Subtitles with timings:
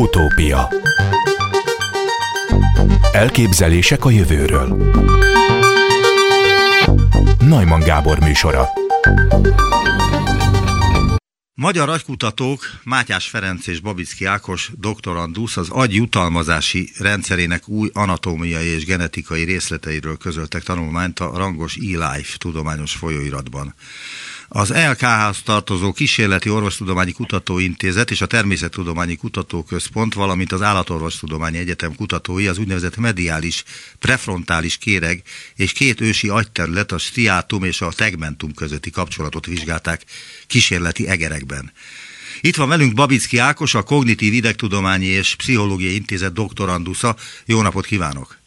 [0.00, 0.68] Utópia.
[3.12, 4.92] Elképzelések a jövőről.
[7.38, 8.68] Najman Gábor műsora.
[11.54, 18.84] Magyar agykutatók Mátyás Ferenc és Babicki Ákos doktorandusz az agy jutalmazási rendszerének új anatómiai és
[18.84, 23.74] genetikai részleteiről közöltek tanulmányt a rangos eLife tudományos folyóiratban.
[24.52, 32.46] Az LKH-hoz tartozó Kísérleti Orvostudományi Kutatóintézet és a Természettudományi Kutatóközpont, valamint az Állatorvostudományi Egyetem kutatói
[32.46, 33.64] az úgynevezett mediális,
[33.98, 35.22] prefrontális kéreg
[35.54, 40.04] és két ősi agyterület, a striátum és a tegmentum közötti kapcsolatot vizsgálták
[40.46, 41.72] kísérleti egerekben.
[42.40, 47.16] Itt van velünk Babicki Ákos, a Kognitív Idegtudományi és Pszichológiai Intézet doktorandusza.
[47.44, 48.39] Jó napot kívánok!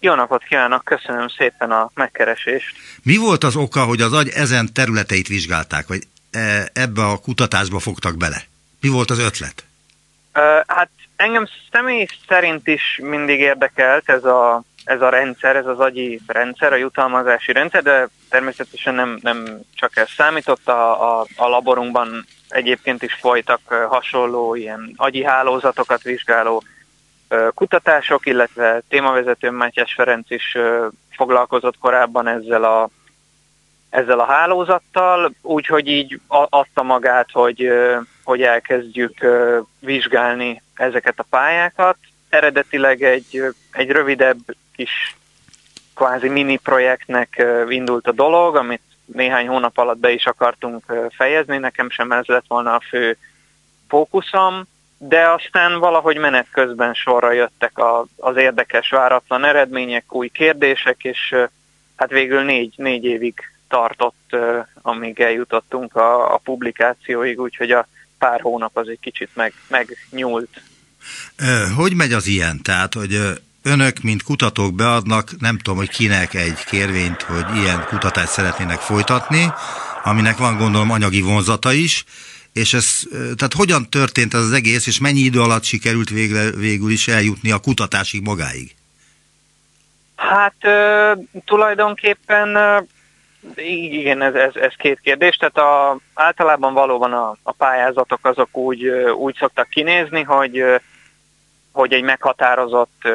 [0.00, 2.76] Jó napot kívánok, köszönöm szépen a megkeresést.
[3.02, 7.78] Mi volt az oka, hogy az agy ezen területeit vizsgálták, vagy e, ebbe a kutatásba
[7.78, 8.36] fogtak bele?
[8.80, 9.64] Mi volt az ötlet?
[10.66, 16.20] Hát engem személy szerint is mindig érdekelt ez a, ez a rendszer, ez az agyi
[16.26, 22.26] rendszer, a jutalmazási rendszer, de természetesen nem, nem csak ez számított, a, a, a laborunkban
[22.48, 26.62] egyébként is folytak hasonló ilyen agyi hálózatokat vizsgáló
[27.54, 30.56] kutatások, illetve témavezető Mátyás Ferenc is
[31.10, 32.88] foglalkozott korábban ezzel a,
[33.90, 37.70] ezzel a hálózattal, úgyhogy így adta magát, hogy,
[38.24, 39.26] hogy elkezdjük
[39.78, 41.96] vizsgálni ezeket a pályákat.
[42.28, 43.42] Eredetileg egy,
[43.72, 44.38] egy rövidebb
[44.76, 45.16] kis
[45.94, 51.90] kvázi mini projektnek indult a dolog, amit néhány hónap alatt be is akartunk fejezni, nekem
[51.90, 53.16] sem ez lett volna a fő
[53.88, 54.66] fókuszom,
[54.98, 61.34] de aztán valahogy menet közben sorra jöttek a, az érdekes, váratlan eredmények, új kérdések, és
[61.96, 63.34] hát végül négy, négy évig
[63.68, 64.36] tartott,
[64.82, 67.86] amíg eljutottunk a, a publikációig, úgyhogy a
[68.18, 70.62] pár hónap az egy kicsit meg, megnyúlt.
[71.76, 72.62] Hogy megy az ilyen?
[72.62, 73.18] Tehát, hogy
[73.62, 79.52] önök, mint kutatók beadnak, nem tudom, hogy kinek egy kérvényt, hogy ilyen kutatást szeretnének folytatni,
[80.04, 82.04] aminek van gondolom anyagi vonzata is,
[82.58, 86.90] és ez, tehát hogyan történt ez az egész, és mennyi idő alatt sikerült végre, végül
[86.90, 88.74] is eljutni a kutatásig magáig?
[90.16, 91.12] Hát ö,
[91.44, 92.56] tulajdonképpen
[93.56, 95.36] igen, ez, ez, ez két kérdés.
[95.36, 100.64] Tehát a, általában valóban a, a pályázatok azok úgy, úgy szoktak kinézni, hogy,
[101.72, 103.08] hogy egy meghatározott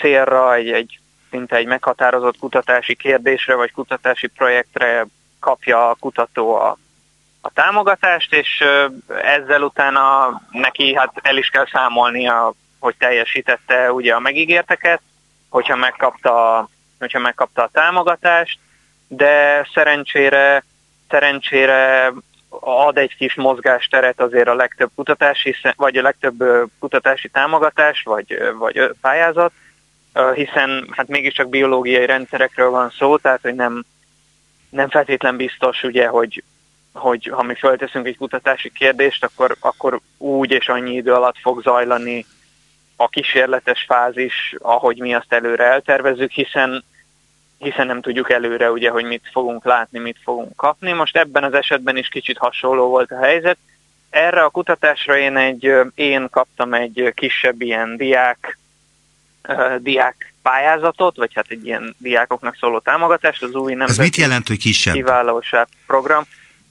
[0.00, 0.98] célra, egy, egy
[1.30, 5.06] szinte egy meghatározott kutatási kérdésre vagy kutatási projektre
[5.40, 6.78] kapja a kutató a,
[7.44, 8.64] a támogatást, és
[9.22, 15.00] ezzel utána neki hát el is kell számolnia, hogy teljesítette ugye a megígérteket,
[15.48, 16.68] hogyha megkapta,
[16.98, 18.58] hogyha megkapta a támogatást,
[19.08, 20.64] de szerencsére,
[21.08, 22.12] szerencsére
[22.60, 26.44] ad egy kis mozgásteret azért a legtöbb kutatási, vagy a legtöbb
[26.78, 29.52] kutatási támogatás, vagy, vagy pályázat,
[30.34, 33.84] hiszen hát mégiscsak biológiai rendszerekről van szó, tehát hogy nem,
[34.70, 36.42] nem feltétlen biztos, ugye, hogy,
[36.94, 41.62] hogy ha mi fölteszünk egy kutatási kérdést, akkor, akkor úgy és annyi idő alatt fog
[41.62, 42.26] zajlani
[42.96, 46.84] a kísérletes fázis, ahogy mi azt előre eltervezzük, hiszen
[47.58, 50.92] hiszen nem tudjuk előre, ugye, hogy mit fogunk látni, mit fogunk kapni.
[50.92, 53.56] Most ebben az esetben is kicsit hasonló volt a helyzet.
[54.10, 58.58] Erre a kutatásra én, egy, én kaptam egy kisebb ilyen diák,
[59.78, 64.48] diák pályázatot, vagy hát egy ilyen diákoknak szóló támogatást, az új nemzeti Ez mit jelent,
[64.48, 64.94] hogy kisebb?
[64.94, 66.24] kiválóság program.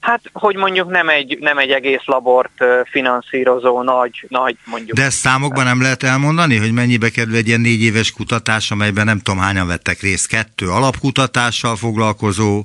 [0.03, 4.97] Hát, hogy mondjuk nem egy, nem egy egész labort finanszírozó nagy, nagy mondjuk.
[4.97, 9.05] De ezt számokban nem lehet elmondani, hogy mennyibe kerül egy ilyen négy éves kutatás, amelyben
[9.05, 12.63] nem tudom hányan vettek részt, kettő alapkutatással foglalkozó,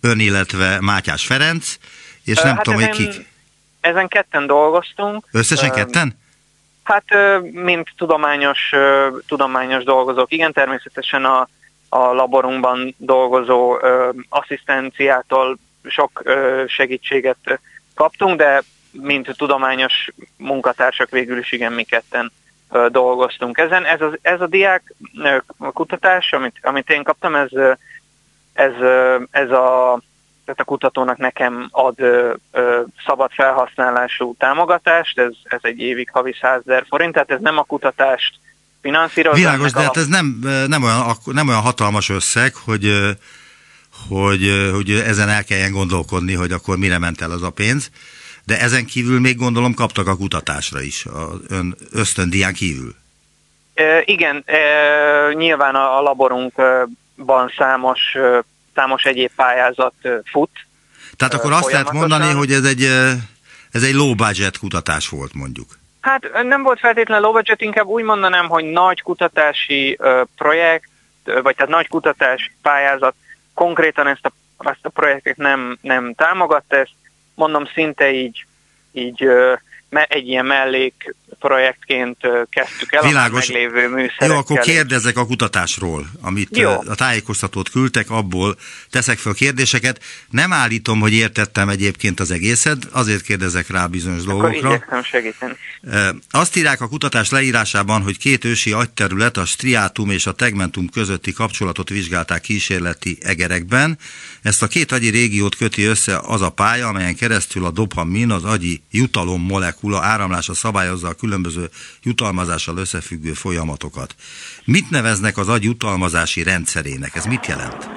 [0.00, 1.76] ön, illetve Mátyás Ferenc,
[2.24, 3.26] és nem hát tudom, ezen, hogy kik.
[3.80, 5.24] Ezen ketten dolgoztunk.
[5.32, 6.18] Összesen ketten?
[6.82, 7.04] Hát,
[7.52, 8.70] mint tudományos,
[9.26, 11.48] tudományos dolgozók, igen, természetesen a,
[11.88, 13.78] a laborunkban dolgozó
[14.28, 15.58] asszisztenciától
[15.88, 16.22] sok
[16.66, 17.60] segítséget
[17.94, 22.32] kaptunk, de mint tudományos munkatársak végül is igen, mi ketten
[22.88, 23.84] dolgoztunk ezen.
[23.84, 24.94] Ez, az, ez a diák
[25.58, 27.50] kutatás, amit, amit én kaptam, ez,
[28.52, 28.72] ez,
[29.30, 30.00] ez a,
[30.44, 36.36] tehát a kutatónak nekem ad ö, ö, szabad felhasználású támogatást, ez, ez egy évig havi
[36.40, 38.34] 100 ezer forint, tehát ez nem a kutatást
[38.80, 39.38] finanszírozza.
[39.38, 43.16] Világos, de hát ez nem, nem, olyan, nem olyan hatalmas összeg, hogy
[44.08, 47.90] hogy, hogy ezen el kelljen gondolkodni, hogy akkor mire ment el az a pénz.
[48.44, 52.94] De ezen kívül még gondolom kaptak a kutatásra is, az ön ösztöndián kívül.
[53.74, 54.58] E, igen, e,
[55.32, 58.00] nyilván a, a laborunkban számos,
[58.74, 59.94] számos egyéb pályázat
[60.24, 60.50] fut.
[61.16, 62.82] Tehát akkor azt lehet mondani, hogy ez egy,
[63.70, 65.78] ez egy low budget kutatás volt mondjuk.
[66.00, 69.98] Hát nem volt feltétlenül low budget, inkább úgy mondanám, hogy nagy kutatási
[70.36, 70.88] projekt,
[71.24, 73.14] vagy tehát nagy kutatási pályázat
[73.60, 74.32] konkrétan ezt a,
[74.70, 76.94] ezt a projektet nem, nem támogatta, ezt
[77.34, 78.44] mondom szinte így,
[78.92, 79.28] így
[79.90, 82.16] egy ilyen mellék projektként
[82.50, 83.48] kezdtük el Világos.
[83.48, 84.28] a meglévő műszerekkel.
[84.28, 86.70] Jó, akkor kérdezek a kutatásról, amit Jó.
[86.70, 88.56] a tájékoztatót küldtek, abból
[88.90, 90.02] teszek fel kérdéseket.
[90.30, 94.70] Nem állítom, hogy értettem egyébként az egészet, azért kérdezek rá bizonyos akkor dolgokra.
[94.70, 95.52] Akkor segíteni.
[96.30, 101.32] Azt írják a kutatás leírásában, hogy két ősi agyterület, a striátum és a tegmentum közötti
[101.32, 103.98] kapcsolatot vizsgálták kísérleti egerekben.
[104.42, 108.44] Ezt a két agyi régiót köti össze az a pálya, amelyen keresztül a dopamin, az
[108.44, 111.29] agyi jutalom molekula áramlása szabályozza a különböző
[112.02, 114.14] jutalmazással összefüggő folyamatokat.
[114.64, 117.14] Mit neveznek az agy jutalmazási rendszerének?
[117.14, 117.88] Ez mit jelent?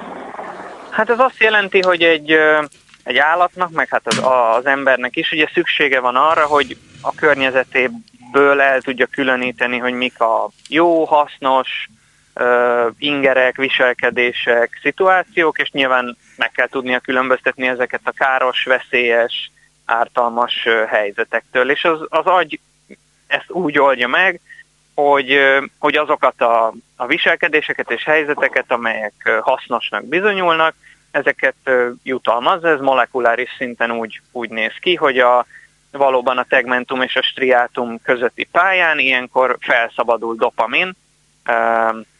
[0.90, 2.32] Hát ez azt jelenti, hogy egy,
[3.02, 8.60] egy állatnak, meg hát az, az embernek is ugye szüksége van arra, hogy a környezetéből
[8.60, 11.88] el tudja különíteni, hogy mik a jó, hasznos,
[12.98, 19.50] ingerek, viselkedések, szituációk, és nyilván meg kell tudnia különböztetni ezeket a káros, veszélyes,
[19.84, 21.70] ártalmas helyzetektől.
[21.70, 22.60] És az, az agy
[23.26, 24.40] ezt úgy oldja meg,
[24.94, 25.38] hogy,
[25.78, 30.74] hogy azokat a, a viselkedéseket és helyzeteket, amelyek hasznosnak bizonyulnak,
[31.10, 31.54] ezeket
[32.02, 32.64] jutalmaz.
[32.64, 35.46] Ez molekuláris szinten úgy, úgy néz ki, hogy a,
[35.90, 40.96] valóban a tegmentum és a striátum közötti pályán ilyenkor felszabadul dopamin,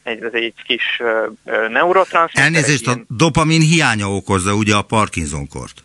[0.03, 1.03] egy, ez egy kis
[1.69, 2.45] neurotranszmitter.
[2.45, 5.84] Elnézést, a dopamin hiánya okozza ugye a Parkinson-kort.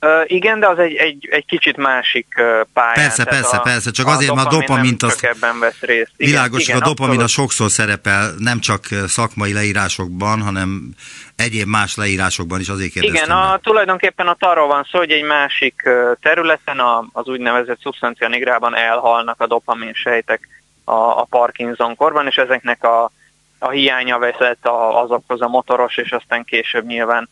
[0.00, 2.26] Uh, igen, de az egy, egy, egy kicsit másik
[2.72, 2.92] pálya.
[2.94, 5.24] Persze, persze, a, persze, csak azért, mert a dopamint azt...
[5.24, 6.12] ebben vesz részt.
[6.16, 10.90] Igen, világos, igen, a dopamin a sokszor szerepel, nem csak szakmai leírásokban, hanem
[11.36, 13.24] egyéb más leírásokban is azért kérdeztem.
[13.24, 15.88] Igen, a, tulajdonképpen a arról van szó, hogy egy másik
[16.20, 20.48] területen, a, az úgynevezett szubstancia nigrában elhalnak a dopamin sejtek
[20.84, 23.10] a, a Parkinson korban, és ezeknek a,
[23.58, 24.58] a hiánya vezet
[24.92, 27.28] azokhoz a motoros, és aztán később nyilván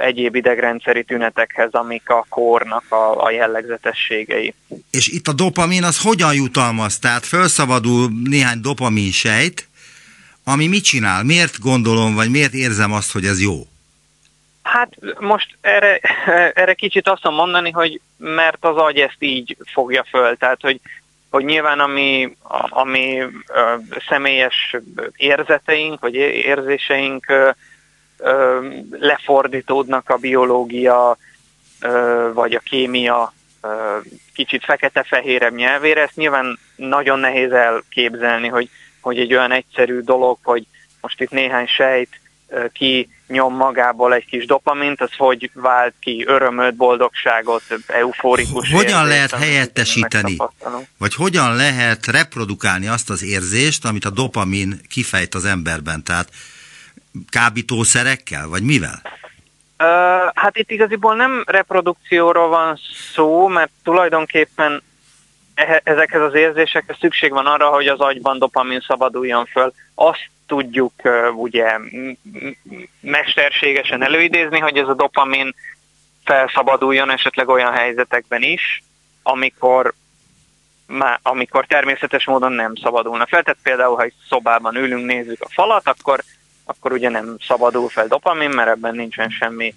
[0.00, 4.54] egyéb idegrendszeri tünetekhez, amik a kórnak a, a jellegzetességei.
[4.90, 6.98] És itt a dopamin az hogyan jutalmaz?
[6.98, 9.68] Tehát felszabadul néhány dopamin sejt,
[10.44, 11.22] ami mit csinál?
[11.22, 13.66] Miért gondolom, vagy miért érzem azt, hogy ez jó?
[14.62, 16.00] Hát most erre,
[16.62, 20.80] erre kicsit azt mondani, hogy mert az agy ezt így fogja föl, tehát hogy,
[21.30, 22.36] hogy nyilván ami,
[22.68, 23.22] ami
[24.08, 24.76] személyes
[25.16, 27.50] érzeteink, vagy érzéseink ö,
[28.90, 31.16] lefordítódnak a biológia
[32.32, 33.32] vagy a kémia
[34.34, 36.02] kicsit fekete-fehérebb nyelvére.
[36.02, 38.70] Ezt nyilván nagyon nehéz elképzelni, hogy,
[39.00, 40.66] hogy egy olyan egyszerű dolog, hogy
[41.00, 42.08] most itt néhány sejt
[42.72, 49.08] ki nyom magából egy kis dopamint, az hogy vált ki örömöt, boldogságot, euforikus Hogyan érzést,
[49.08, 50.36] lehet helyettesíteni,
[50.98, 56.04] vagy hogyan lehet reprodukálni azt az érzést, amit a dopamin kifejt az emberben?
[56.04, 56.28] Tehát
[57.30, 59.02] kábítószerekkel, vagy mivel?
[59.78, 59.86] Uh,
[60.34, 62.78] hát itt igaziból nem reprodukcióról van
[63.14, 64.82] szó, mert tulajdonképpen
[65.82, 69.72] ezekhez az érzésekhez szükség van arra, hogy az agyban dopamin szabaduljon föl.
[69.94, 71.78] Azt tudjuk uh, ugye
[73.00, 75.54] mesterségesen előidézni, hogy ez a dopamin
[76.24, 78.82] felszabaduljon esetleg olyan helyzetekben is,
[79.22, 79.94] amikor
[80.86, 83.42] má, amikor természetes módon nem szabadulna fel.
[83.42, 86.22] Tehát például, ha egy szobában ülünk, nézzük a falat, akkor
[86.70, 89.74] akkor ugye nem szabadul fel dopamin, mert ebben nincsen semmi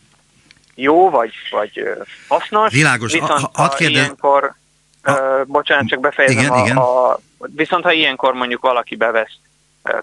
[0.75, 1.83] jó vagy, vagy
[2.27, 2.73] hasznos.
[2.73, 3.11] Világos.
[3.11, 3.97] Viszont ha, ha kérdez...
[3.97, 4.55] ilyenkor,
[5.01, 5.11] a...
[5.11, 6.77] uh, bocsánat, csak befejezem, igen, a, igen.
[6.77, 9.37] A, viszont ha ilyenkor mondjuk valaki bevesz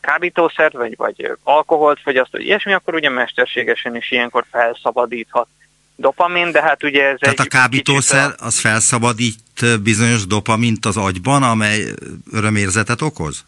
[0.00, 5.49] kábítószert, vagy, vagy alkoholt vagy ilyesmi, akkor ugye mesterségesen is ilyenkor felszabadíthat
[5.97, 11.42] dopamin, de hát ugye ez Tehát egy a kábítószer az felszabadít bizonyos dopamint az agyban,
[11.42, 11.85] amely
[12.33, 13.45] örömérzetet okoz?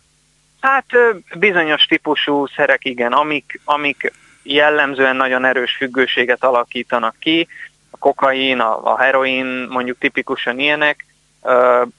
[0.61, 0.87] Hát
[1.35, 4.12] bizonyos típusú szerek igen, amik, amik
[4.43, 7.49] jellemzően nagyon erős függőséget alakítanak ki,
[7.90, 11.05] a kokain, a, a heroin mondjuk tipikusan ilyenek,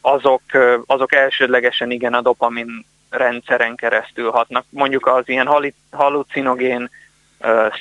[0.01, 0.41] azok,
[0.86, 4.65] azok elsődlegesen igen a dopamin rendszeren keresztül hatnak.
[4.70, 6.89] Mondjuk az ilyen halucinogén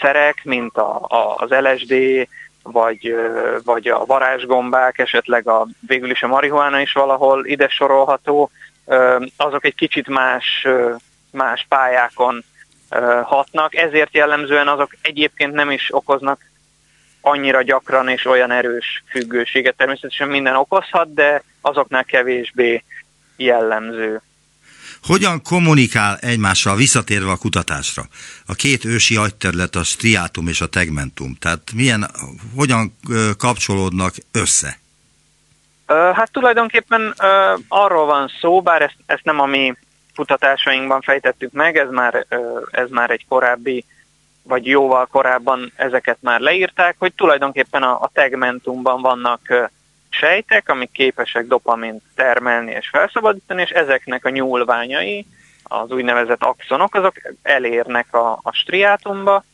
[0.01, 1.95] szerek, mint a, a, az LSD,
[2.63, 3.15] vagy,
[3.65, 8.51] vagy a varázsgombák, esetleg a, végül is a marihuána is valahol ide sorolható,
[9.37, 10.67] azok egy kicsit más,
[11.31, 12.45] más pályákon
[13.25, 16.41] hatnak, ezért jellemzően azok egyébként nem is okoznak
[17.21, 19.77] annyira gyakran és olyan erős függőséget.
[19.77, 22.85] Természetesen minden okozhat, de azoknál kevésbé
[23.37, 24.23] jellemző.
[25.03, 28.09] Hogyan kommunikál egymással visszatérve a kutatásra?
[28.47, 31.35] A két ősi agyterület, a striátum és a tegmentum.
[31.35, 32.11] Tehát milyen,
[32.55, 32.97] hogyan
[33.39, 34.79] kapcsolódnak össze?
[35.91, 37.15] Hát tulajdonképpen
[37.69, 39.75] arról van szó, bár ezt, ezt nem a mi
[40.15, 42.27] kutatásainkban fejtettük meg, ez már,
[42.71, 43.85] ez már egy korábbi,
[44.43, 49.71] vagy jóval korábban ezeket már leírták, hogy tulajdonképpen a, a tegmentumban vannak
[50.09, 55.27] sejtek, amik képesek dopamint termelni és felszabadítani, és ezeknek a nyúlványai,
[55.63, 59.45] az úgynevezett axonok, azok elérnek a, a striátumba,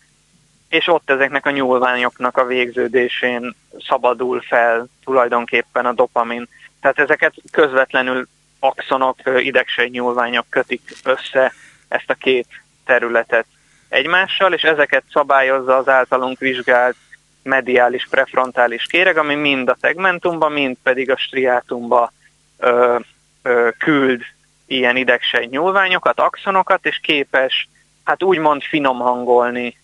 [0.69, 3.55] és ott ezeknek a nyúlványoknak a végződésén
[3.89, 6.49] szabadul fel tulajdonképpen a dopamin.
[6.81, 8.27] Tehát ezeket közvetlenül
[8.59, 11.53] axonok, idegsej nyúlványok kötik össze
[11.89, 12.47] ezt a két
[12.85, 13.47] területet
[13.89, 16.97] egymással, és ezeket szabályozza az általunk vizsgált
[17.43, 22.13] mediális prefrontális kéreg, ami mind a tegmentumba, mind pedig a striátumba
[22.59, 22.99] ö,
[23.43, 24.23] ö, küld
[24.67, 27.69] ilyen idegsej nyúlványokat, axonokat, és képes
[28.05, 29.77] hát úgymond finom hangolni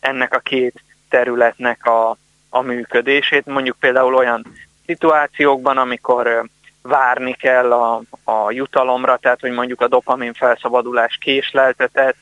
[0.00, 2.16] ennek a két területnek a,
[2.48, 3.46] a működését.
[3.46, 4.46] Mondjuk például olyan
[4.86, 6.44] szituációkban, amikor
[6.82, 12.16] várni kell a, a jutalomra, tehát hogy mondjuk a dopamin felszabadulás késleltetett,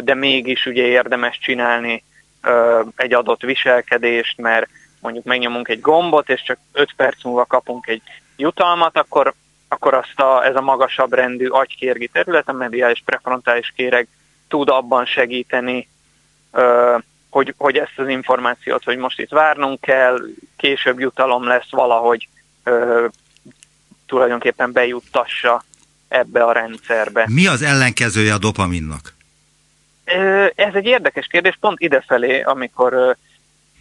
[0.00, 2.02] de mégis ugye érdemes csinálni
[2.96, 4.68] egy adott viselkedést, mert
[5.00, 8.02] mondjuk megnyomunk egy gombot, és csak 5 perc múlva kapunk egy
[8.36, 9.34] jutalmat, akkor,
[9.68, 14.08] akkor azt a, ez a magasabb rendű agykérgi terület, a mediális prefrontális kéreg
[14.48, 15.88] tud abban segíteni,
[17.30, 20.18] hogy, hogy ezt az információt, hogy most itt várnunk kell,
[20.56, 22.28] később jutalom lesz valahogy
[24.06, 25.64] tulajdonképpen bejuttassa
[26.08, 27.24] ebbe a rendszerbe.
[27.28, 29.14] Mi az ellenkezője a dopaminnak?
[30.54, 33.16] Ez egy érdekes kérdés, pont idefelé, amikor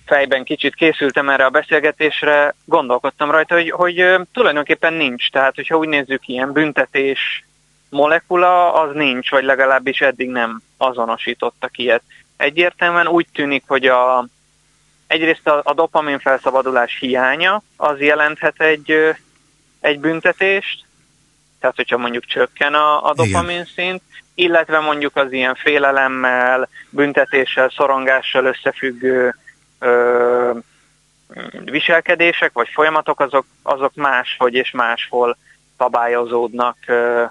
[0.05, 5.29] fejben kicsit készültem erre a beszélgetésre, gondolkodtam rajta, hogy, hogy tulajdonképpen nincs.
[5.29, 7.45] Tehát, hogyha úgy nézzük, ilyen büntetés
[7.89, 12.03] molekula, az nincs, vagy legalábbis eddig nem azonosítottak ilyet.
[12.37, 14.27] Egyértelműen úgy tűnik, hogy a,
[15.07, 19.15] egyrészt a, a dopamin felszabadulás hiánya az jelenthet egy,
[19.79, 20.85] egy büntetést,
[21.59, 24.01] tehát hogyha mondjuk csökken a, a dopamin szint,
[24.35, 29.35] illetve mondjuk az ilyen félelemmel, büntetéssel, szorongással összefüggő
[29.79, 30.57] ö,
[31.63, 35.37] viselkedések vagy folyamatok, azok, azok máshogy és máshol
[35.77, 36.77] szabályozódnak.
[36.85, 37.23] Ö,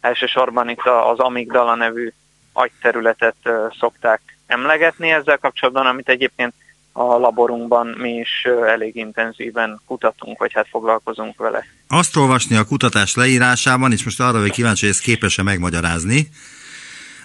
[0.00, 2.12] elsősorban itt az amigdala nevű
[2.52, 6.52] agyterületet ö, szokták emlegetni ezzel kapcsolatban, amit egyébként
[6.92, 11.64] a laborunkban mi is elég intenzíven kutatunk, vagy hát foglalkozunk vele.
[11.88, 16.28] Azt olvasni a kutatás leírásában, és most arra vagy kíváncsi, hogy ezt képes-e megmagyarázni,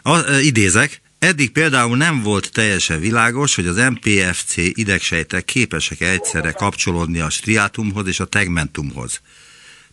[0.04, 7.20] a, idézek, Eddig például nem volt teljesen világos, hogy az MPFC idegsejtek képesek-e egyszerre kapcsolódni
[7.20, 9.22] a striátumhoz és a tegmentumhoz.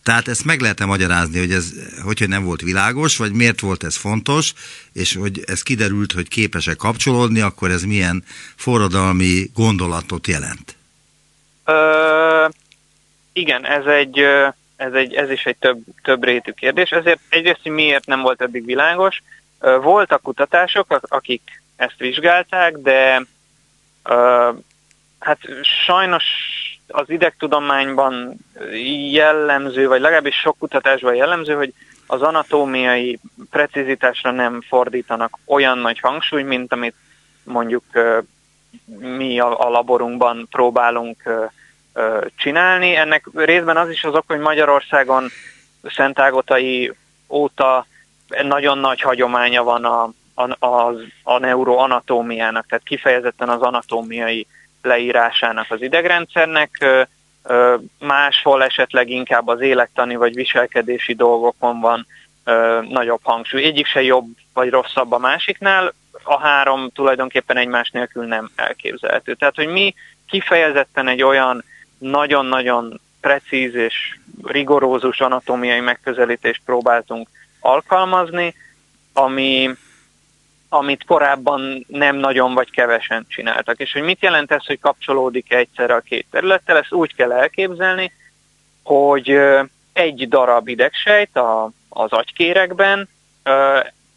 [0.05, 3.95] Tehát ezt meg lehet magyarázni, hogy ez hogy nem volt világos, vagy miért volt ez
[3.95, 4.53] fontos,
[4.93, 8.23] és hogy ez kiderült, hogy képesek kapcsolódni, akkor ez milyen
[8.55, 10.75] forradalmi gondolatot jelent?
[11.65, 12.47] Ö,
[13.33, 14.19] igen, ez egy,
[14.75, 16.89] ez, egy, ez is egy több, több rétű kérdés.
[16.89, 19.23] Ezért egyrészt, hogy miért nem volt eddig világos,
[19.81, 23.25] voltak kutatások, akik ezt vizsgálták, de
[25.19, 25.39] hát
[25.85, 26.23] sajnos
[26.87, 28.37] az idegtudományban
[29.11, 31.73] jellemző, vagy legalábbis sok kutatásban jellemző, hogy
[32.07, 36.95] az anatómiai precizitásra nem fordítanak olyan nagy hangsúly, mint amit
[37.43, 37.83] mondjuk
[38.99, 41.23] mi a, laborunkban próbálunk
[42.35, 42.95] csinálni.
[42.95, 45.27] Ennek részben az is az ok, hogy Magyarországon
[45.83, 46.93] Szentágotai
[47.29, 47.85] óta
[48.43, 54.47] nagyon nagy hagyománya van a, a, a, a neuroanatómiának, tehát kifejezetten az anatómiai
[54.85, 56.85] leírásának az idegrendszernek,
[57.99, 62.07] máshol esetleg inkább az élettani vagy viselkedési dolgokon van
[62.89, 63.63] nagyobb hangsúly.
[63.63, 69.33] Egyik se jobb vagy rosszabb a másiknál, a három tulajdonképpen egymás nélkül nem elképzelhető.
[69.33, 69.93] Tehát, hogy mi
[70.27, 71.63] kifejezetten egy olyan
[71.97, 78.55] nagyon-nagyon precíz és rigorózus anatómiai megközelítést próbáltunk alkalmazni,
[79.13, 79.69] ami,
[80.77, 83.79] amit korábban nem nagyon vagy kevesen csináltak.
[83.79, 87.31] És hogy mit jelent ez, hogy kapcsolódik -e egyszerre a két területtel, ezt úgy kell
[87.31, 88.11] elképzelni,
[88.83, 89.39] hogy
[89.93, 93.09] egy darab idegsejt a, az agykérekben,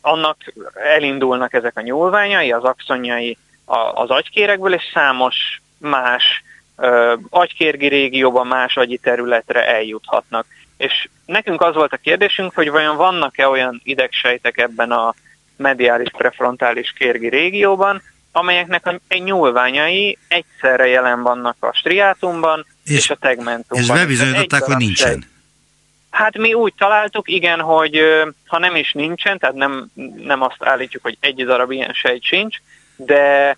[0.00, 0.36] annak
[0.74, 3.38] elindulnak ezek a nyúlványai, az axonjai
[3.94, 6.42] az agykérekből, és számos más
[7.30, 10.46] agykérgi régióban, más agyi területre eljuthatnak.
[10.76, 15.14] És nekünk az volt a kérdésünk, hogy vajon vannak-e olyan idegsejtek ebben a
[15.58, 23.14] mediális prefrontális kérgi régióban, amelyeknek a nyúlványai egyszerre jelen vannak a striátumban és, és a
[23.14, 23.78] tegmentumban.
[23.78, 25.10] És bebizonyították, hogy nincsen.
[25.10, 25.26] Sejt.
[26.10, 28.00] Hát mi úgy találtuk, igen, hogy
[28.46, 32.56] ha nem is nincsen, tehát nem, nem azt állítjuk, hogy egy darab ilyen sejt sincs,
[32.96, 33.56] de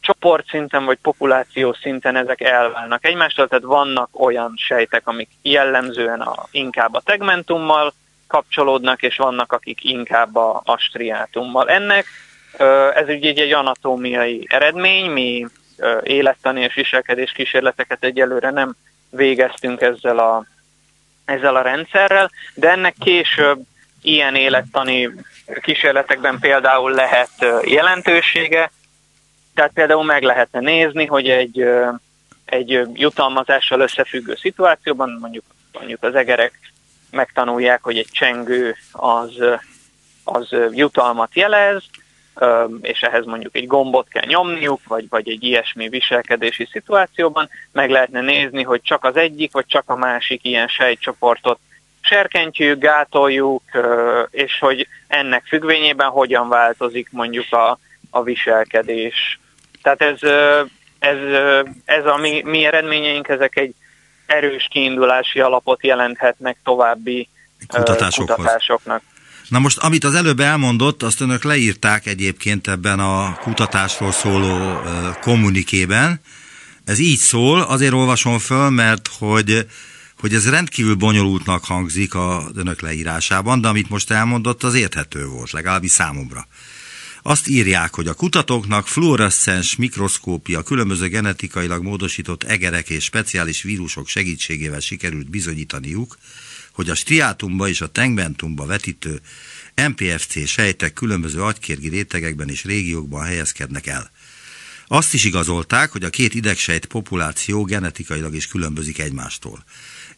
[0.00, 6.94] csoportszinten vagy populáció szinten ezek elválnak egymástól, tehát vannak olyan sejtek, amik jellemzően a, inkább
[6.94, 7.94] a tegmentummal
[8.26, 11.68] kapcsolódnak, és vannak, akik inkább a, a striátummal.
[11.68, 12.06] Ennek
[12.94, 15.46] ez ugye egy, egy anatómiai eredmény, mi
[16.02, 18.76] élettani és viselkedés kísérleteket egyelőre nem
[19.10, 20.44] végeztünk ezzel a,
[21.24, 23.58] ezzel a rendszerrel, de ennek később
[24.02, 25.10] ilyen élettani
[25.60, 27.30] kísérletekben például lehet
[27.62, 28.70] jelentősége,
[29.54, 31.64] tehát például meg lehetne nézni, hogy egy,
[32.44, 36.58] egy jutalmazással összefüggő szituációban, mondjuk, mondjuk az egerek
[37.10, 39.30] megtanulják, hogy egy csengő az,
[40.24, 41.82] az jutalmat jelez,
[42.80, 48.20] és ehhez mondjuk egy gombot kell nyomniuk, vagy, vagy egy ilyesmi viselkedési szituációban, meg lehetne
[48.20, 51.58] nézni, hogy csak az egyik, vagy csak a másik ilyen sejtcsoportot
[52.00, 53.62] serkentjük, gátoljuk,
[54.30, 57.78] és hogy ennek függvényében hogyan változik mondjuk a,
[58.10, 59.40] a viselkedés.
[59.82, 60.22] Tehát ez,
[60.98, 61.18] ez,
[61.84, 63.74] ez a mi, mi eredményeink, ezek egy
[64.26, 67.28] erős kiindulási alapot jelenthetnek további
[67.66, 69.02] kutatásoknak.
[69.48, 74.80] Na most, amit az előbb elmondott, azt önök leírták egyébként ebben a kutatásról szóló
[75.20, 76.20] kommunikében.
[76.84, 79.66] Ez így szól, azért olvasom föl, mert hogy,
[80.20, 85.50] hogy ez rendkívül bonyolultnak hangzik a önök leírásában, de amit most elmondott, az érthető volt,
[85.50, 86.46] legalábbis számomra.
[87.28, 94.80] Azt írják, hogy a kutatóknak fluoreszcens mikroszkópia különböző genetikailag módosított egerek és speciális vírusok segítségével
[94.80, 96.18] sikerült bizonyítaniuk,
[96.72, 99.20] hogy a striátumba és a tengbentumba vetítő
[99.88, 104.10] MPFC sejtek különböző agykérgi rétegekben és régiókban helyezkednek el.
[104.86, 109.64] Azt is igazolták, hogy a két idegsejt populáció genetikailag is különbözik egymástól.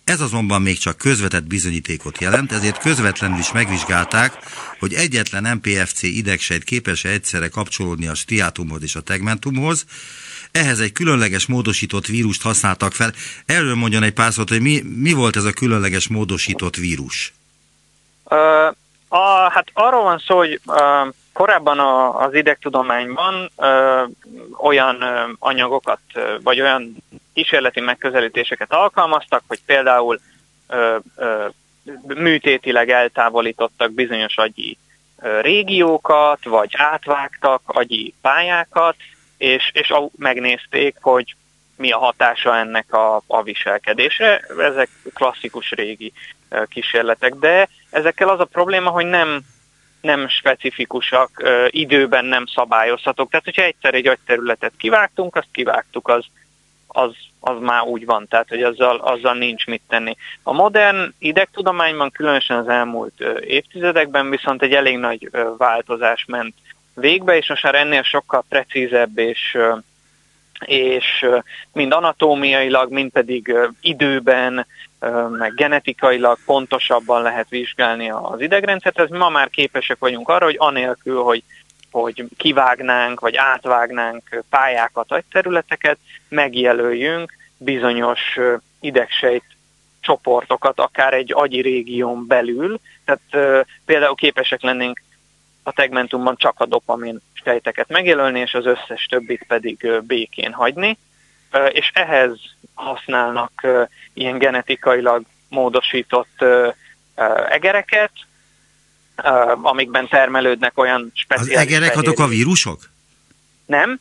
[0.09, 4.33] Ez azonban még csak közvetett bizonyítékot jelent, ezért közvetlenül is megvizsgálták,
[4.79, 9.85] hogy egyetlen MPFC idegsejt képes-e egyszerre kapcsolódni a striátumhoz és a tegmentumhoz,
[10.53, 13.13] ehhez egy különleges módosított vírust használtak fel.
[13.47, 17.33] Erről mondjon egy pár szót, hogy mi, mi volt ez a különleges módosított vírus?
[18.25, 18.67] Uh,
[19.09, 20.77] a, hát arról van szó, hogy uh,
[21.39, 24.11] korábban a, az idegtudományban uh,
[24.57, 26.01] olyan uh, anyagokat,
[26.43, 26.97] vagy olyan
[27.35, 30.21] kísérleti megközelítéseket alkalmaztak, hogy például
[30.69, 31.45] uh, uh,
[32.07, 34.79] műtétileg eltávolítottak bizonyos agyi
[35.17, 38.97] uh, régiókat, vagy átvágtak agyi pályákat,
[39.37, 41.35] és, és megnézték, hogy
[41.77, 44.41] mi a hatása ennek a, a viselkedésre.
[44.59, 46.13] Ezek klasszikus régi
[46.69, 49.45] kísérletek, de ezekkel az a probléma, hogy nem,
[50.01, 53.31] nem specifikusak, időben nem szabályozhatók.
[53.31, 56.25] Tehát, hogyha egyszer egy agyterületet kivágtunk, azt kivágtuk, az,
[56.87, 60.17] az, az már úgy van, tehát, hogy azzal, azzal nincs mit tenni.
[60.43, 66.55] A modern idegtudományban, különösen az elmúlt évtizedekben viszont egy elég nagy változás ment
[66.95, 69.59] végbe, és most már ennél sokkal precízebb és,
[70.65, 71.27] és
[71.73, 74.67] mind anatómiailag, mind pedig időben,
[75.39, 78.99] meg genetikailag pontosabban lehet vizsgálni az idegrendszert.
[78.99, 81.43] Ez ma már képesek vagyunk arra, hogy anélkül, hogy
[81.91, 88.39] hogy kivágnánk, vagy átvágnánk pályákat, vagy területeket, megjelöljünk bizonyos
[88.81, 89.45] idegsejt
[90.01, 92.81] csoportokat, akár egy agyi régión belül.
[93.05, 95.03] Tehát például képesek lennénk
[95.63, 100.99] a tegmentumban csak a dopamin sejteket megjelölni, és az összes többit pedig békén hagyni,
[101.73, 102.39] és ehhez
[102.75, 103.67] használnak
[104.15, 106.45] ilyen genetikailag módosított
[107.49, 108.13] egereket,
[109.63, 111.55] amikben termelődnek olyan speciális...
[111.55, 112.79] Az egerek azok a vírusok?
[113.67, 114.01] Nem.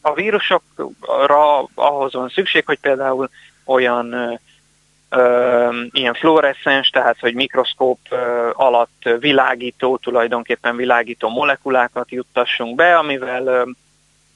[0.00, 3.30] A vírusokra ahhoz van szükség, hogy például
[3.64, 4.40] olyan
[5.90, 7.98] ilyen fluoreszens, tehát hogy mikroszkóp
[8.52, 13.68] alatt világító, tulajdonképpen világító molekulákat juttassunk be, amivel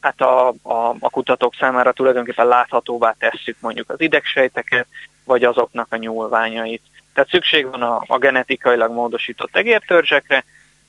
[0.01, 4.87] hát a, a, a kutatók számára tulajdonképpen láthatóvá tesszük mondjuk az idegsejteket,
[5.25, 6.83] vagy azoknak a nyúlványait.
[7.15, 10.45] Tehát szükség van a, a genetikailag módosított egértörzsekre,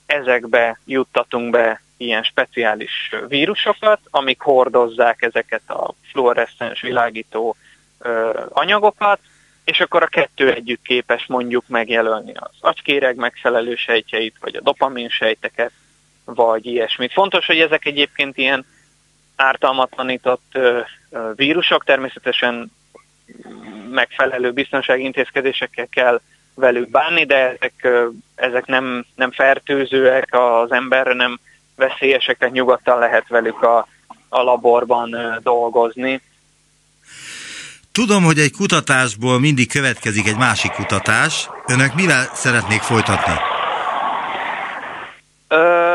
[0.05, 7.55] ezekbe juttatunk be ilyen speciális vírusokat, amik hordozzák ezeket a fluoreszcens világító
[7.99, 9.19] ö, anyagokat,
[9.63, 15.09] és akkor a kettő együtt képes mondjuk megjelölni az agykéreg megfelelő sejtjeit, vagy a dopamin
[15.09, 15.71] sejteket,
[16.25, 17.13] vagy ilyesmit.
[17.13, 18.65] Fontos, hogy ezek egyébként ilyen
[19.41, 20.57] ártalmatlanított
[21.35, 22.71] vírusok, természetesen
[23.89, 26.21] megfelelő biztonsági intézkedésekkel kell
[26.55, 27.87] velük bánni, de ezek,
[28.35, 31.39] ezek nem, nem fertőzőek, az emberre nem
[31.75, 33.87] veszélyesek, tehát nyugodtan lehet velük a,
[34.29, 36.21] a laborban dolgozni.
[37.91, 41.49] Tudom, hogy egy kutatásból mindig következik egy másik kutatás.
[41.67, 43.33] Önök mivel szeretnék folytatni?
[45.47, 45.90] Ö,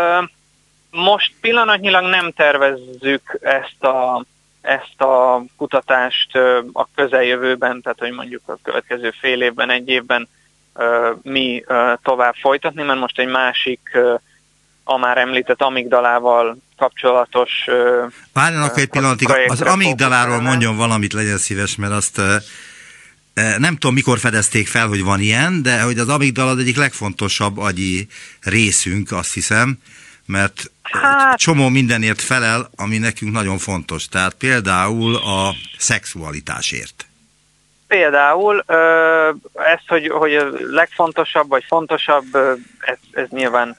[0.97, 4.25] most pillanatnyilag nem tervezzük ezt a,
[4.61, 6.37] ezt a kutatást
[6.73, 10.29] a közeljövőben, tehát hogy mondjuk a következő fél évben, egy évben
[11.23, 11.65] mi
[12.03, 13.81] tovább folytatni, mert most egy másik
[14.85, 17.51] a már említett amigdalával kapcsolatos...
[18.33, 22.21] Várjanak egy pillanatig, az amigdaláról mondjon valamit, legyen szíves, mert azt
[23.35, 27.59] nem tudom, mikor fedezték fel, hogy van ilyen, de hogy az amigdala az egyik legfontosabb
[27.59, 28.09] agyi
[28.41, 29.79] részünk, azt hiszem,
[30.27, 31.39] mert hát...
[31.39, 34.09] csomó mindenért felel, ami nekünk nagyon fontos.
[34.09, 37.07] Tehát például a szexualitásért.
[37.87, 38.65] Például
[39.55, 42.25] ez, hogy, hogy a legfontosabb vagy fontosabb,
[42.81, 43.77] ez, ez nyilván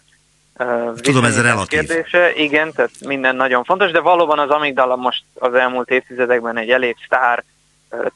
[1.02, 1.80] Tudom, ez relatív.
[1.80, 2.34] Kérdése.
[2.36, 6.96] Igen, tehát minden nagyon fontos, de valóban az amigdala most az elmúlt évtizedekben egy elég
[7.06, 7.44] sztár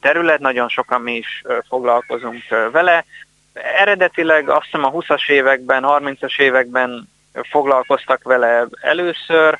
[0.00, 2.42] terület, nagyon sokan mi is foglalkozunk
[2.72, 3.04] vele.
[3.52, 7.08] Eredetileg azt hiszem a 20-as években, 30-as években
[7.50, 9.58] foglalkoztak vele először.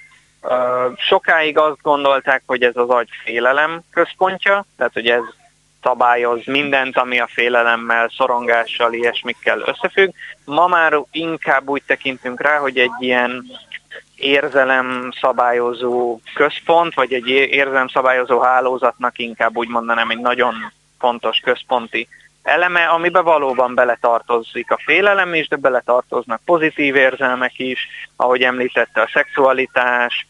[0.97, 5.23] Sokáig azt gondolták, hogy ez az agy félelem központja, tehát hogy ez
[5.83, 10.11] szabályoz mindent, ami a félelemmel, szorongással, ilyesmikkel összefügg.
[10.45, 13.45] Ma már inkább úgy tekintünk rá, hogy egy ilyen
[14.17, 20.55] érzelem szabályozó központ, vagy egy érzelem szabályozó hálózatnak inkább úgy mondanám egy nagyon
[20.99, 22.09] fontos központi
[22.43, 29.11] eleme, amiben valóban beletartozik a félelem is, de beletartoznak pozitív érzelmek is, ahogy említette a
[29.13, 30.27] szexualitás,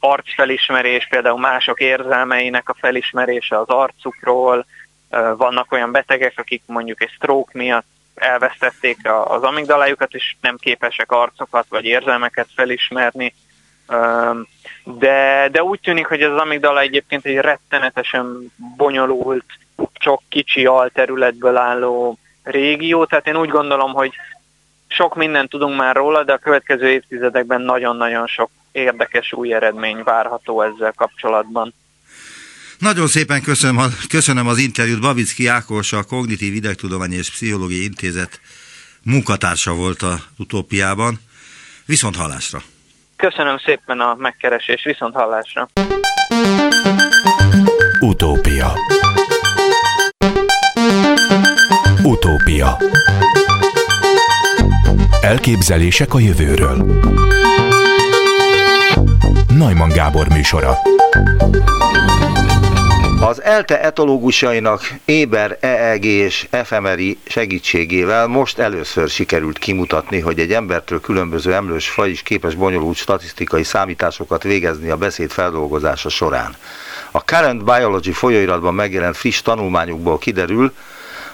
[0.00, 4.66] arcfelismerés, például mások érzelmeinek a felismerése az arcukról,
[5.36, 11.66] vannak olyan betegek, akik mondjuk egy stroke miatt elvesztették az amigdalájukat, és nem képesek arcokat
[11.68, 13.34] vagy érzelmeket felismerni.
[14.84, 19.44] De, de úgy tűnik, hogy az amigdala egyébként egy rettenetesen bonyolult,
[20.00, 24.12] sok kicsi alterületből álló régió, tehát én úgy gondolom, hogy
[24.88, 30.62] sok mindent tudunk már róla, de a következő évtizedekben nagyon-nagyon sok érdekes új eredmény várható
[30.62, 31.74] ezzel kapcsolatban.
[32.78, 35.00] Nagyon szépen köszönöm, köszönöm az interjút.
[35.00, 38.40] Babicki Ákos, a Kognitív Idegtudományi és Pszichológiai Intézet
[39.02, 41.20] munkatársa volt a utópiában.
[41.86, 42.62] Viszont hallásra!
[43.16, 45.68] Köszönöm szépen a megkeresés, viszont hallásra!
[48.00, 48.72] Utópia
[52.16, 52.78] Utópia
[55.20, 57.02] Elképzelések a jövőről
[59.56, 60.78] Najman Gábor műsora.
[63.20, 71.00] Az ELTE etológusainak Éber, EEG és FMRI segítségével most először sikerült kimutatni, hogy egy embertől
[71.00, 76.56] különböző emlős faj is képes bonyolult statisztikai számításokat végezni a beszéd feldolgozása során.
[77.10, 80.72] A Current Biology folyóiratban megjelent friss tanulmányukból kiderül,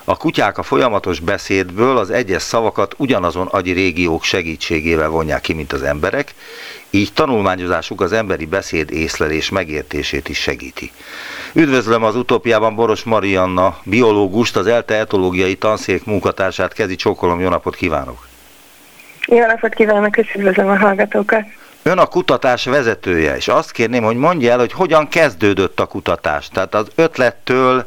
[0.04, 5.72] a kutyák a folyamatos beszédből az egyes szavakat ugyanazon agyi régiók segítségével vonják ki, mint
[5.72, 6.34] az emberek,
[6.90, 10.90] így tanulmányozásuk az emberi beszéd észlelés megértését is segíti.
[11.52, 17.74] Üdvözlöm az utópiában Boros Marianna, biológust, az ELTE etológiai tanszék munkatársát, kezi csókolom, jó napot
[17.74, 18.26] kívánok!
[19.26, 21.44] Jó napot kívánok, és üdvözlöm a hallgatókat!
[21.82, 26.48] Ön a kutatás vezetője, és azt kérném, hogy mondja el, hogy hogyan kezdődött a kutatás.
[26.48, 27.86] Tehát az ötlettől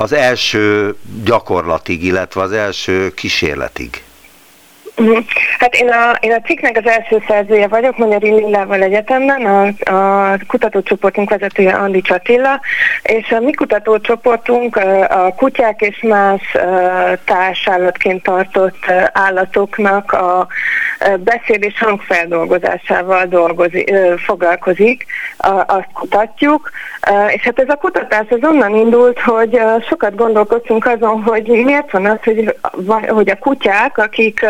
[0.00, 4.02] az első gyakorlatig, illetve az első kísérletig.
[4.98, 5.18] Mhm.
[5.58, 10.36] Hát én a, én a cikknek az első szerzője vagyok, Magyari Lillával Egyetemben, a, a
[10.46, 12.60] kutatócsoportunk vezetője Andi Csatilla,
[13.02, 14.76] és a mi kutatócsoportunk
[15.08, 16.56] a kutyák és más
[17.24, 18.78] társállatként tartott
[19.12, 20.46] állatoknak a
[21.18, 25.06] beszéd és hangfeldolgozásával dolgozik, foglalkozik,
[25.66, 26.70] azt kutatjuk,
[27.28, 32.06] és hát ez a kutatás az onnan indult, hogy sokat gondolkoztunk azon, hogy miért van
[32.06, 32.54] az, hogy,
[33.08, 34.46] hogy a kutyák, akik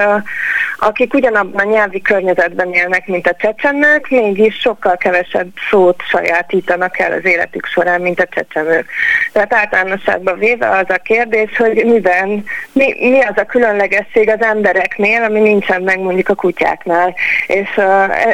[0.78, 7.12] akik ugyanabban a nyelvi környezetben élnek, mint a csecsemők, mégis sokkal kevesebb szót sajátítanak el
[7.12, 8.86] az életük során, mint a csecsemők.
[9.32, 15.22] Tehát általánosságban véve az a kérdés, hogy miben, mi, mi az a különlegesség az embereknél,
[15.22, 17.14] ami nincsen meg mondjuk a kutyáknál.
[17.46, 17.86] És uh,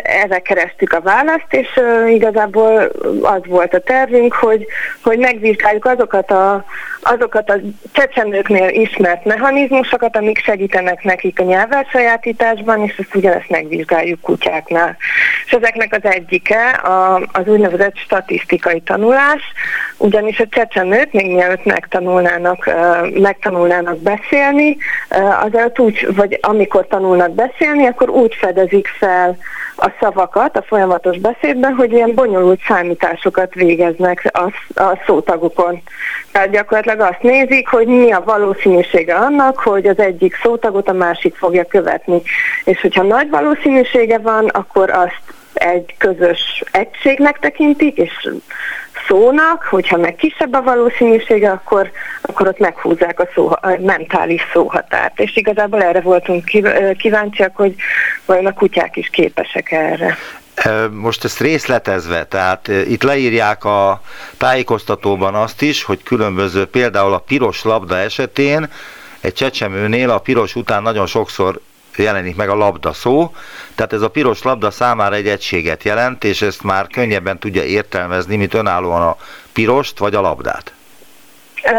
[0.03, 2.91] erre kerestük a választ, és uh, igazából
[3.23, 4.67] az volt a tervünk, hogy,
[5.03, 6.65] hogy megvizsgáljuk azokat a,
[7.05, 7.61] azokat a
[7.93, 14.97] csecsemőknél ismert mechanizmusokat, amik segítenek nekik a nyelvvel sajátításban, és ezt ugyanezt megvizsgáljuk kutyáknál.
[15.47, 19.43] És ezeknek az egyike a, az úgynevezett statisztikai tanulás,
[19.97, 22.71] ugyanis a csecsemők még mielőtt megtanulnának,
[23.21, 24.77] megtanulnának beszélni,
[25.43, 29.37] azért úgy, vagy amikor tanulnak beszélni, akkor úgy fedezik fel
[29.77, 34.43] a szavakat a folyamatos beszédben, hogy ilyen bonyolult számításokat végeznek a,
[34.83, 35.83] a szótagokon.
[36.33, 41.37] Tehát gyakorlatilag azt nézik, hogy mi a valószínűsége annak, hogy az egyik szótagot a másik
[41.37, 42.23] fogja követni.
[42.65, 45.23] És hogyha nagy valószínűsége van, akkor azt
[45.55, 48.29] egy közös egységnek tekintik, és
[49.09, 51.91] szónak, hogyha meg kisebb a valószínűsége, akkor,
[52.23, 55.21] akkor ott meghúzzák a, szó, a mentális szóhatárt.
[55.21, 56.45] És igazából erre voltunk
[56.97, 57.75] kíváncsiak, hogy
[58.25, 60.17] vajon a kutyák is képesek erre.
[60.91, 64.01] Most ezt részletezve, tehát itt leírják a
[64.39, 68.69] tájékoztatóban azt is, hogy különböző, például a piros labda esetén
[69.21, 71.61] egy csecsemőnél a piros után nagyon sokszor
[72.03, 73.35] jelenik meg a labda szó,
[73.75, 78.37] tehát ez a piros labda számára egy egységet jelent, és ezt már könnyebben tudja értelmezni,
[78.37, 79.17] mint önállóan a
[79.53, 80.73] pirost vagy a labdát.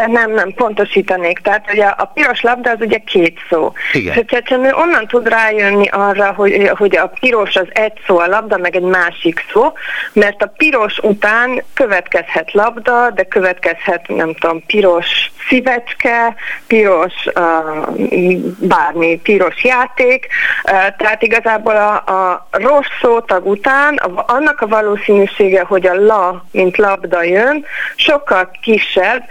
[0.06, 1.38] Nem, nem, pontosítanék.
[1.38, 3.72] Tehát hogy a, a piros labda az ugye két szó.
[3.92, 4.12] Igen.
[4.12, 8.26] És a csecsemő onnan tud rájönni arra, hogy, hogy a piros az egy szó, a
[8.26, 9.72] labda meg egy másik szó,
[10.12, 16.34] mert a piros után következhet labda, de következhet, nem tudom, piros szívecske,
[16.66, 20.26] piros uh, bármi, piros játék.
[20.64, 26.44] Uh, tehát igazából a, a rossz szótag után a, annak a valószínűsége, hogy a la,
[26.50, 27.64] mint labda jön,
[27.96, 29.24] sokkal kisebb,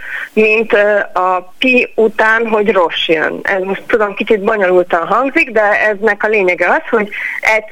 [0.46, 0.72] mint
[1.12, 3.40] a pi után, hogy rossz jön.
[3.42, 7.08] Ez most tudom, kicsit bonyolultan hangzik, de eznek a lényege az, hogy
[7.40, 7.64] egy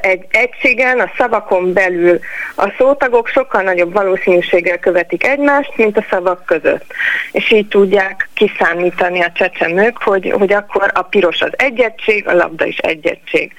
[0.00, 2.20] egy egységen, a szavakon belül
[2.54, 6.84] a szótagok sokkal nagyobb valószínűséggel követik egymást, mint a szavak között.
[7.32, 12.34] És így tudják kiszámítani a csecsemők, hogy, hogy akkor a piros az egy egység, a
[12.34, 13.52] labda is egy egység.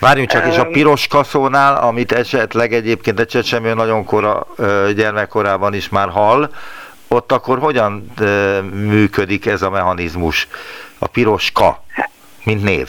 [0.00, 4.46] Várjunk csak, um, és a piros kaszónál, amit esetleg egyébként egy csecsemő nagyon kora
[4.96, 6.50] gyermekkorában is már hall,
[7.08, 8.12] ott akkor hogyan
[8.72, 10.48] működik ez a mechanizmus,
[10.98, 11.84] a piroska,
[12.44, 12.88] mint név?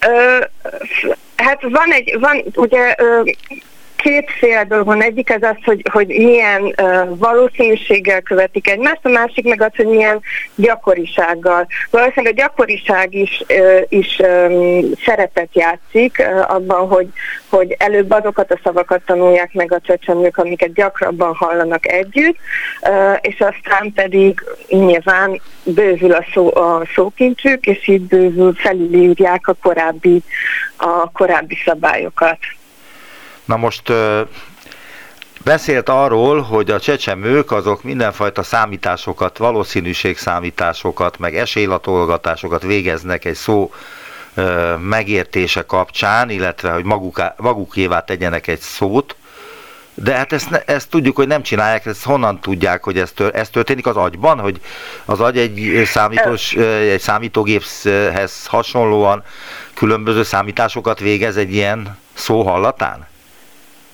[0.00, 0.38] Ö,
[1.36, 3.20] hát van egy, van ugye ö,
[4.02, 5.02] kétféle dolog van.
[5.02, 9.86] Egyik az az, hogy, hogy milyen uh, valószínűséggel követik egymást, a másik meg az, hogy
[9.86, 10.20] milyen
[10.54, 11.66] gyakorisággal.
[11.90, 17.08] Valószínűleg a gyakoriság is, uh, is um, szerepet játszik uh, abban, hogy,
[17.48, 22.36] hogy előbb azokat a szavakat tanulják meg a csecsemők, amiket gyakrabban hallanak együtt,
[22.82, 29.56] uh, és aztán pedig nyilván bővül a, szó, a szókincsük, és így bővül felülírják a
[29.62, 30.22] korábbi,
[30.76, 32.38] a korábbi szabályokat.
[33.48, 33.92] Na most
[35.44, 43.72] beszélt arról, hogy a csecsemők azok mindenfajta számításokat, valószínűségszámításokat, meg esélylatolgatásokat végeznek egy szó
[44.80, 49.16] megértése kapcsán, illetve hogy maguk, magukévá tegyenek egy szót,
[49.94, 53.48] de hát ezt, ezt tudjuk, hogy nem csinálják, ezt honnan tudják, hogy ez, tör, ez
[53.48, 54.60] történik az agyban, hogy
[55.04, 59.22] az agy egy, számítós, egy számítógéphez hasonlóan
[59.74, 63.06] különböző számításokat végez egy ilyen szó hallatán?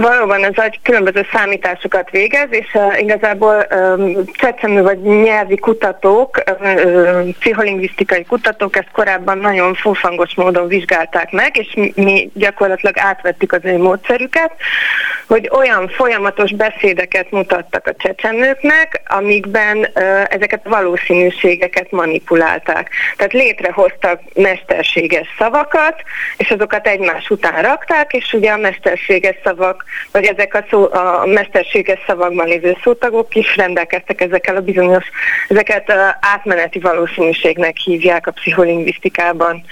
[0.00, 7.28] Valóban az agy különböző számításokat végez, és uh, igazából um, csecsemő vagy nyelvi kutatók, uh,
[7.38, 13.78] pszicholingvisztikai kutatók ezt korábban nagyon fúfangos módon vizsgálták meg, és mi, gyakorlatilag átvettük az ő
[13.78, 14.52] módszerüket,
[15.26, 19.86] hogy olyan folyamatos beszédeket mutattak a csecsemőknek, amikben uh,
[20.28, 22.90] ezeket valószínűségeket manipulálták.
[23.16, 26.02] Tehát létrehoztak mesterséges szavakat,
[26.36, 31.26] és azokat egymás után rakták, és ugye a mesterséges szavak vagy ezek a, szó, a
[31.26, 35.04] mesterséges szavakban lévő szótagok is rendelkeztek ezekkel a bizonyos,
[35.48, 39.64] ezeket átmeneti valószínűségnek hívják a pszicholingvisztikában.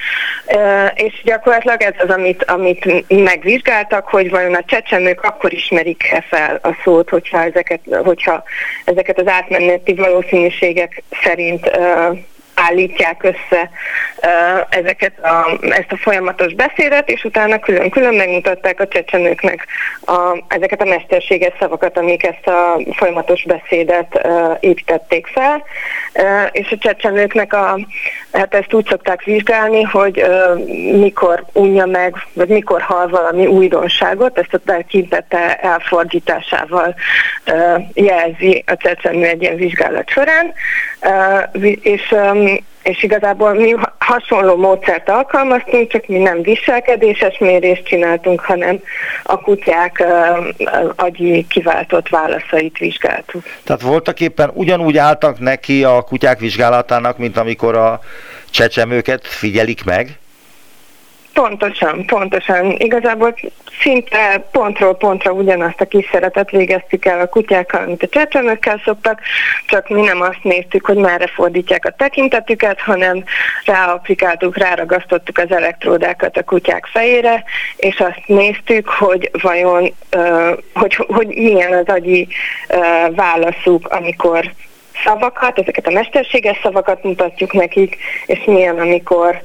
[0.94, 6.76] És gyakorlatilag ez az, amit, amit megvizsgáltak, hogy vajon a csecsemők akkor ismerik-e fel a
[6.84, 8.42] szót, hogyha ezeket, hogyha
[8.84, 11.70] ezeket az átmeneti valószínűségek szerint
[12.66, 13.70] állítják össze
[14.68, 19.66] ezeket a, ezt a folyamatos beszédet, és utána külön-külön megmutatták a csecsemőknek
[20.04, 24.28] a, ezeket a mesterséges szavakat, amik ezt a folyamatos beszédet
[24.60, 25.64] építették fel,
[26.52, 27.78] és a csecsemőknek a,
[28.32, 30.66] hát ezt úgy szokták vizsgálni, hogy uh,
[30.98, 36.94] mikor unja meg, vagy mikor hal valami újdonságot, ezt a tekintete elfordításával
[37.46, 40.52] uh, jelzi a csecsemő egy ilyen vizsgálat során,
[41.52, 42.56] uh, és um,
[42.88, 48.80] és igazából mi hasonló módszert alkalmaztunk, csak mi nem viselkedéses mérést csináltunk, hanem
[49.22, 50.04] a kutyák
[50.96, 53.42] agyi kiváltott válaszait vizsgáltuk.
[53.64, 58.00] Tehát voltak éppen ugyanúgy álltak neki a kutyák vizsgálatának, mint amikor a
[58.50, 60.18] csecsemőket figyelik meg?
[61.38, 62.70] Pontosan, pontosan.
[62.78, 63.34] Igazából
[63.80, 69.20] szinte pontról pontra ugyanazt a kis szeretet végeztük el a kutyákkal, mint a csecsemőkkel szoktak,
[69.66, 73.24] csak mi nem azt néztük, hogy merre fordítják a tekintetüket, hanem
[73.64, 77.44] ráaplikáltuk, ráragasztottuk az elektródákat a kutyák fejére,
[77.76, 79.94] és azt néztük, hogy vajon,
[80.74, 82.28] hogy, hogy milyen az agyi
[83.10, 84.52] válaszuk, amikor
[85.04, 87.96] szavakat, ezeket a mesterséges szavakat mutatjuk nekik,
[88.26, 89.42] és milyen, amikor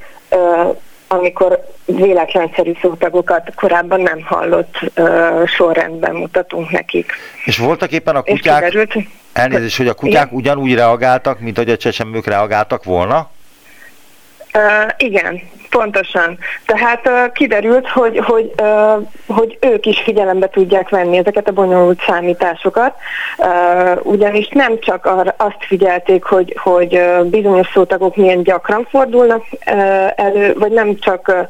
[1.14, 7.12] amikor véletlenszerű szótagokat korábban nem hallott uh, sorrendben mutatunk nekik.
[7.46, 8.96] És voltak éppen a kutyák, kiderült,
[9.34, 10.38] elnézést, hogy a kutyák igen?
[10.40, 13.30] ugyanúgy reagáltak, mint hogy a csecsemők reagáltak volna?
[14.54, 15.42] Uh, igen,
[15.74, 16.38] pontosan.
[16.66, 22.02] Tehát uh, kiderült, hogy, hogy, uh, hogy ők is figyelembe tudják venni ezeket a bonyolult
[22.08, 22.96] számításokat,
[23.38, 29.44] uh, ugyanis nem csak ar- azt figyelték, hogy, hogy uh, bizonyos szótagok milyen gyakran fordulnak
[29.52, 31.48] uh, elő, vagy nem csak uh,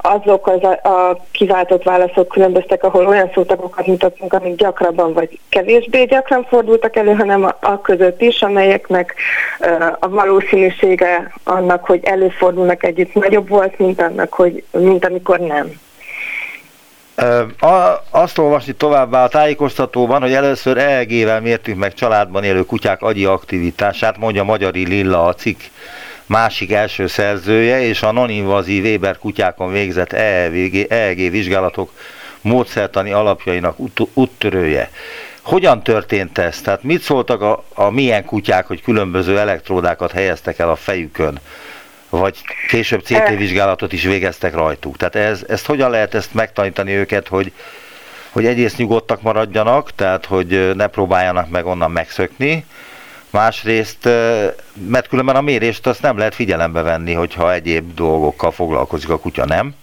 [0.00, 6.04] azok az a, a kiváltott válaszok különböztek, ahol olyan szótagokat mutattunk, amik gyakrabban vagy kevésbé
[6.04, 9.14] gyakran fordultak elő, hanem a, a között is, amelyeknek
[9.60, 15.72] uh, a valószínűsége annak, hogy előfordulnak együtt nagyobb volt, mint annak, hogy, mint amikor nem.
[17.60, 23.24] A, azt olvasni továbbá a tájékoztatóban, hogy először EEG-vel mértük meg családban élő kutyák agyi
[23.24, 25.60] aktivitását, mondja Magyari Lilla a cikk
[26.26, 31.92] másik első szerzője, és a non-invazív Weber kutyákon végzett EEG, EEG vizsgálatok
[32.40, 34.90] módszertani alapjainak ut- úttörője.
[35.42, 36.60] Hogyan történt ez?
[36.60, 41.40] Tehát mit szóltak a, a milyen kutyák, hogy különböző elektródákat helyeztek el a fejükön?
[42.08, 42.36] Vagy
[42.68, 44.96] később CT vizsgálatot is végeztek rajtuk.
[44.96, 47.52] Tehát ez, ezt hogyan lehet ezt megtanítani őket, hogy,
[48.30, 52.64] hogy egyrészt nyugodtak maradjanak, tehát hogy ne próbáljanak meg onnan megszökni,
[53.30, 54.08] másrészt,
[54.88, 59.44] mert különben a mérést azt nem lehet figyelembe venni, hogyha egyéb dolgokkal foglalkozik a kutya,
[59.44, 59.74] nem?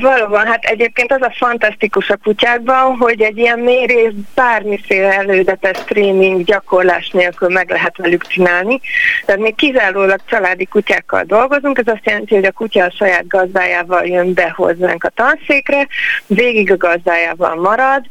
[0.00, 6.44] Valóban, hát egyébként az a fantasztikus a kutyákban, hogy egy ilyen mérés bármiféle előzetes tréning,
[6.44, 8.80] gyakorlás nélkül meg lehet velük csinálni.
[9.24, 14.06] Tehát még kizárólag családi kutyákkal dolgozunk, ez azt jelenti, hogy a kutya a saját gazdájával
[14.06, 15.86] jön be hozzánk a tanszékre,
[16.26, 18.02] végig a gazdájával marad,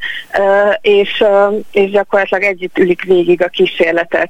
[0.81, 1.23] és,
[1.71, 4.29] és gyakorlatilag együtt ülik végig a kísérletet.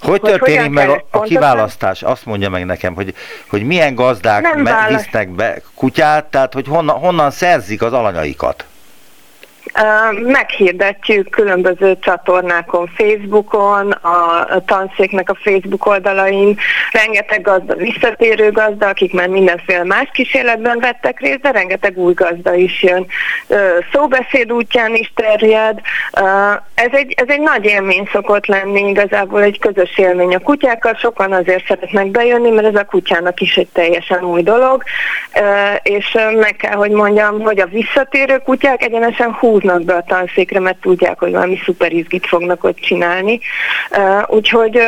[0.00, 2.02] Hogy, hogy történik meg a, a kiválasztás?
[2.02, 3.14] Azt mondja meg nekem, hogy,
[3.48, 4.54] hogy milyen gazdák
[4.88, 8.64] visznek be kutyát, tehát, hogy honnan, honnan szerzik az alanyaikat?
[10.22, 16.56] Meghirdetjük különböző csatornákon, Facebookon, a tanszéknek a Facebook oldalain,
[16.92, 22.54] rengeteg gazda, visszatérő gazda, akik már mindenféle más kísérletben vettek részt, de rengeteg új gazda
[22.54, 23.06] is jön.
[23.92, 25.80] Szóbeszéd útján is terjed.
[26.74, 31.32] Ez egy, ez egy nagy élmény szokott lenni, igazából egy közös élmény a kutyákkal, sokan
[31.32, 34.82] azért szeretnek bejönni, mert ez a kutyának is egy teljesen új dolog,
[35.82, 40.60] és meg kell, hogy mondjam, hogy a visszatérő kutyák egyenesen húz húznak be a tanszékre,
[40.60, 43.40] mert tudják, hogy valami szuper izgit fognak ott csinálni.
[44.26, 44.80] Úgyhogy,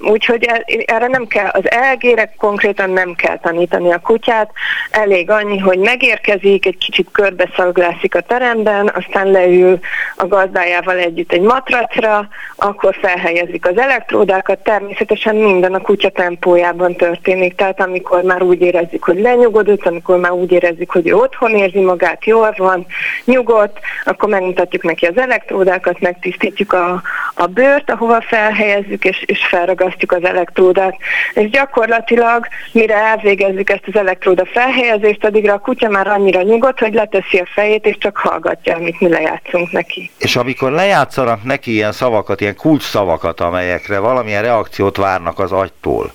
[0.00, 4.50] úgyhogy e, erre nem kell, az elgére konkrétan nem kell tanítani a kutyát,
[4.90, 9.78] elég annyi, hogy megérkezik, egy kicsit körbeszalglászik a teremben, aztán leül
[10.16, 17.54] a gazdájával együtt egy matracra, akkor felhelyezik az elektródákat, természetesen minden a kutya tempójában történik,
[17.54, 21.80] tehát amikor már úgy érezzük, hogy lenyugodott, amikor már úgy érezzük, hogy ő otthon érzi
[21.80, 22.86] magát, jól van,
[23.24, 23.78] nyugodt,
[24.12, 27.02] akkor megmutatjuk neki az elektródákat, megtisztítjuk a,
[27.34, 30.96] a bőrt, ahova felhelyezzük, és, és felragasztjuk az elektródát.
[31.34, 36.94] És gyakorlatilag, mire elvégezzük ezt az elektróda felhelyezést, addigra a kutya már annyira nyugodt, hogy
[36.94, 40.10] leteszi a fejét, és csak hallgatja, amit mi lejátszunk neki.
[40.18, 46.12] És amikor lejátszanak neki ilyen szavakat, ilyen kulcs szavakat, amelyekre valamilyen reakciót várnak az agytól,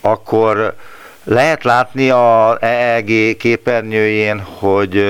[0.00, 0.74] akkor
[1.24, 5.04] lehet látni a EEG képernyőjén, hogy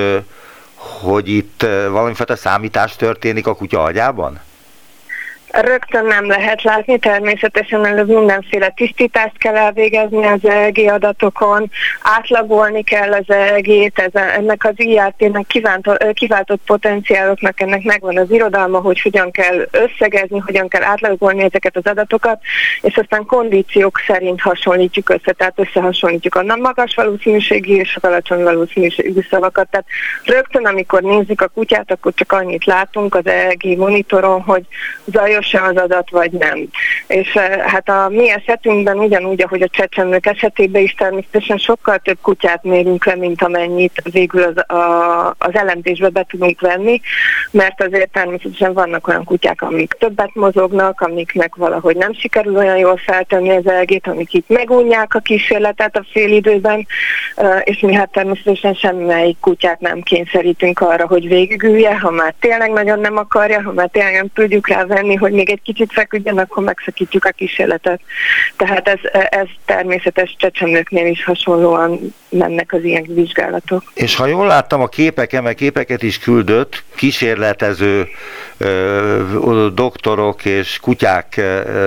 [0.81, 4.41] hogy itt valamifajta számítás történik a kutya agyában?
[5.51, 11.71] Rögtön nem lehet látni, természetesen előbb mindenféle tisztítást kell elvégezni az EEG adatokon,
[12.03, 15.47] átlagolni kell az EEG-t, ennek az IRT-nek
[16.15, 21.87] kiváltott, potenciáloknak ennek megvan az irodalma, hogy hogyan kell összegezni, hogyan kell átlagolni ezeket az
[21.87, 22.41] adatokat,
[22.83, 29.21] és aztán kondíciók szerint hasonlítjuk össze, tehát összehasonlítjuk a magas valószínűségi és az alacsony valószínűségű
[29.31, 29.69] szavakat.
[29.71, 29.87] Tehát
[30.25, 34.63] rögtön, amikor nézzük a kutyát, akkor csak annyit látunk az EEG monitoron, hogy
[35.05, 36.69] zajos pontos az adat, vagy nem.
[37.07, 42.19] És eh, hát a mi esetünkben ugyanúgy, ahogy a csecsemők esetében is természetesen sokkal több
[42.23, 47.01] kutyát mérünk le, mint amennyit végül az, a, az elemzésbe be tudunk venni,
[47.51, 52.97] mert azért természetesen vannak olyan kutyák, amik többet mozognak, amiknek valahogy nem sikerül olyan jól
[52.97, 56.87] feltenni az elgét, amik itt megunják a kísérletet a félidőben,
[57.35, 62.71] eh, és mi hát természetesen semmelyik kutyát nem kényszerítünk arra, hogy végigülje, ha már tényleg
[62.71, 64.85] nagyon nem akarja, ha már tényleg nem tudjuk rá
[65.19, 68.01] hogy hogy még egy kicsit feküdjön, akkor megszakítjuk a kísérletet.
[68.57, 68.99] Tehát ez,
[69.31, 73.83] ez természetes csecsemőknél is hasonlóan mennek az ilyen vizsgálatok.
[73.95, 78.09] És ha jól láttam a képeken, mert képeket is küldött, kísérletező
[78.59, 81.41] ö, doktorok és kutyák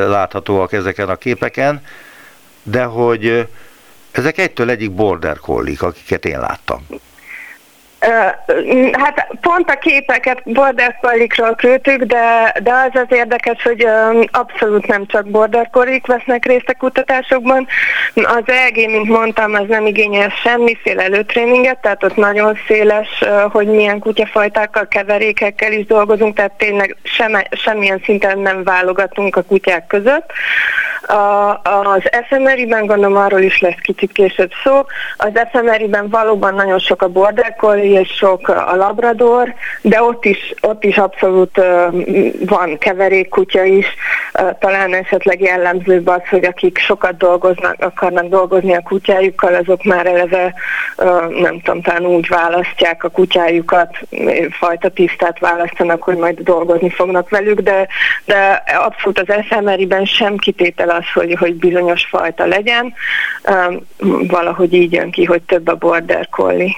[0.08, 1.82] láthatóak ezeken a képeken,
[2.64, 3.48] de hogy
[4.14, 6.86] Ezek egytől egyik border collik, akiket én láttam.
[8.92, 13.88] Hát pont a képeket border collie küldtük, de, de az az érdekes, hogy
[14.32, 17.68] abszolút nem csak border collie vesznek részt a kutatásokban.
[18.14, 24.00] Az EG, mint mondtam, az nem igényel semmiféle előtréninget, tehát ott nagyon széles, hogy milyen
[24.00, 30.32] kutyafajtákkal, keverékekkel is dolgozunk, tehát tényleg sem, semmilyen szinten nem válogatunk a kutyák között.
[31.08, 34.86] A, az FMRI-ben gondolom arról is lesz kicsit később szó.
[35.18, 40.54] Az FMRI-ben valóban nagyon sok a border collie, és sok a labrador, de ott is,
[40.62, 41.62] ott is abszolút
[42.46, 43.86] van keverékkutya is,
[44.60, 50.54] talán esetleg jellemzőbb az, hogy akik sokat dolgoznak, akarnak dolgozni a kutyájukkal, azok már eleve
[51.42, 53.98] nem tudom, talán úgy választják a kutyájukat,
[54.50, 57.88] fajta tisztát választanak, hogy majd dolgozni fognak velük, de,
[58.26, 62.94] de abszolút az SMRI-ben sem kitétel az, hogy, hogy bizonyos fajta legyen,
[64.28, 66.76] valahogy így jön ki, hogy több a border collie.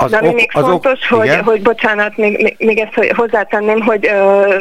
[0.00, 3.14] Az De ami ok, még az fontos, ok, hogy, hogy bocsánat, még, még, még ezt
[3.14, 4.56] hozzátenném, hogy ö,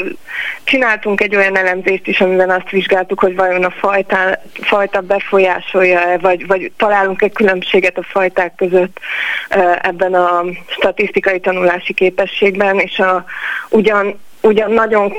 [0.63, 4.18] csináltunk egy olyan elemzést is, amiben azt vizsgáltuk, hogy vajon a fajta,
[4.53, 8.99] fajta befolyásolja-e, vagy, vagy találunk egy különbséget a fajták között
[9.49, 13.26] ö, ebben a statisztikai tanulási képességben, és a,
[13.70, 15.13] ugyan ugyan nagyon,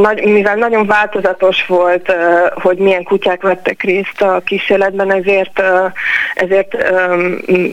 [0.00, 2.12] nagy, mivel nagyon változatos volt,
[2.54, 5.62] hogy milyen kutyák vettek részt a kísérletben, ezért,
[6.34, 6.70] ezért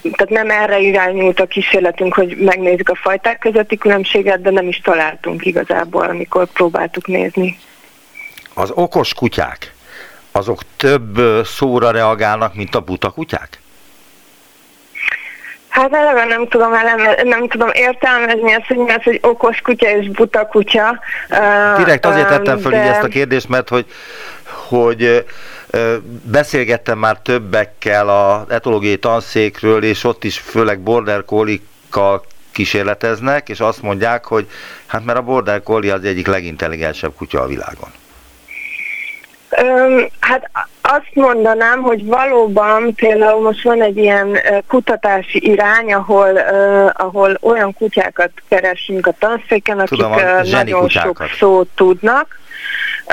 [0.02, 4.82] tehát nem erre irányult a kísérletünk, hogy megnézzük a fajták közötti különbséget, de nem is
[4.84, 7.58] találtunk igazából, amikor próbáltuk nézni.
[8.54, 9.74] Az okos kutyák,
[10.32, 13.62] azok több szóra reagálnak, mint a buta kutyák?
[15.72, 19.90] Hát eleve nem tudom, eleme, nem tudom értelmezni ezt, hogy mi az, hogy okos kutya
[19.90, 21.00] és buta kutya.
[21.78, 22.78] Direkt azért tettem föl de...
[22.78, 23.86] ezt a kérdést, mert hogy,
[24.68, 25.26] hogy
[26.24, 31.60] beszélgettem már többekkel a etológiai tanszékről, és ott is főleg border collie
[32.52, 34.50] kísérleteznek, és azt mondják, hogy
[34.86, 37.90] hát mert a border collie az egyik legintelligensebb kutya a világon.
[39.50, 40.50] Öm, hát
[40.92, 44.38] azt mondanám, hogy valóban például most van egy ilyen
[44.68, 51.28] kutatási irány, ahol, uh, ahol olyan kutyákat keresünk a tanszéken, akik Tudom, uh, nagyon kutyákat.
[51.28, 52.40] sok szót tudnak,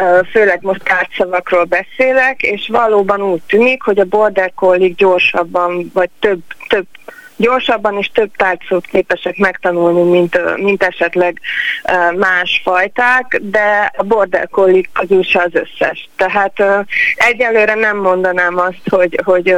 [0.01, 6.11] uh, főleg most kártyavakról beszélek, és valóban úgy tűnik, hogy a border collie gyorsabban, vagy
[6.21, 6.87] több, több
[7.39, 11.41] gyorsabban és több tárgyszót képesek megtanulni, mint, mint esetleg
[12.17, 16.09] más fajták, de a border collie közül se az összes.
[16.17, 16.63] Tehát
[17.17, 19.57] egyelőre nem mondanám azt, hogy, hogy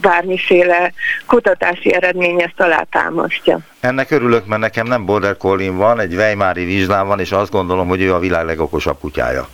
[0.00, 0.92] bármiféle
[1.26, 3.58] kutatási eredmény ezt alátámasztja.
[3.80, 7.88] Ennek örülök, mert nekem nem border collie van, egy Weimári vizsgám van, és azt gondolom,
[7.88, 9.48] hogy ő a világ legokosabb kutyája.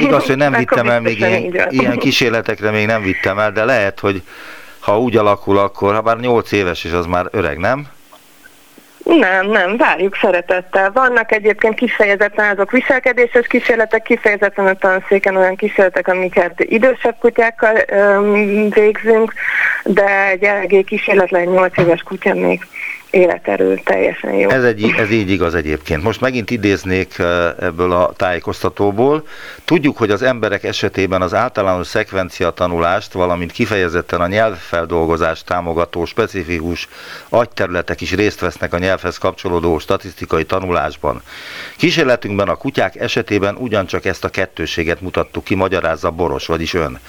[0.00, 4.00] Igaz, hogy nem vittem el még ilyen, ilyen kísérletekre, még nem vittem el, de lehet,
[4.00, 4.22] hogy
[4.84, 7.86] ha úgy alakul, akkor, ha bár 8 éves, és az már öreg, nem?
[9.04, 10.90] Nem, nem, várjuk szeretettel.
[10.92, 18.68] Vannak egyébként kifejezetten azok viselkedéses kísérletek, kifejezetten a tanszéken olyan kísérletek, amiket idősebb kutyákkal öm,
[18.70, 19.32] végzünk,
[19.84, 22.66] de egy eléggé kísérletlen 8 éves kutya még
[23.14, 24.50] életerő teljesen jó.
[24.50, 26.02] Ez, egy, ez így igaz egyébként.
[26.02, 27.18] Most megint idéznék
[27.60, 29.26] ebből a tájékoztatóból.
[29.64, 36.88] Tudjuk, hogy az emberek esetében az általános szekvencia tanulást, valamint kifejezetten a nyelvfeldolgozást támogató specifikus
[37.28, 41.22] agyterületek is részt vesznek a nyelvhez kapcsolódó statisztikai tanulásban.
[41.76, 47.00] Kísérletünkben a kutyák esetében ugyancsak ezt a kettőséget mutattuk ki, magyarázza Boros, vagyis ön.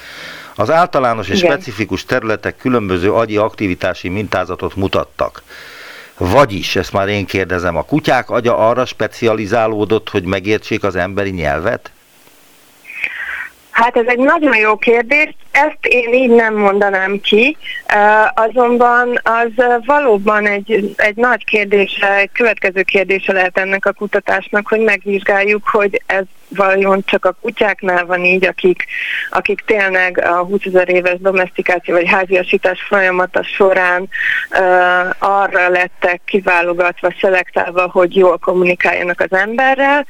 [0.56, 1.52] Az általános és Igen.
[1.52, 5.44] specifikus területek különböző agyi aktivitási mintázatot mutattak.
[6.18, 11.92] Vagyis, ezt már én kérdezem, a kutyák agya arra specializálódott, hogy megértsék az emberi nyelvet?
[13.76, 17.58] Hát ez egy nagyon jó kérdés, ezt én így nem mondanám ki,
[18.34, 24.80] azonban az valóban egy, egy nagy kérdése, egy következő kérdése lehet ennek a kutatásnak, hogy
[24.80, 28.86] megvizsgáljuk, hogy ez vajon csak a kutyáknál van így, akik,
[29.30, 37.14] akik tényleg a 20 ezer éves domestikáció vagy háziasítás folyamata során uh, arra lettek kiválogatva,
[37.20, 40.06] szelektálva, hogy jól kommunikáljanak az emberrel,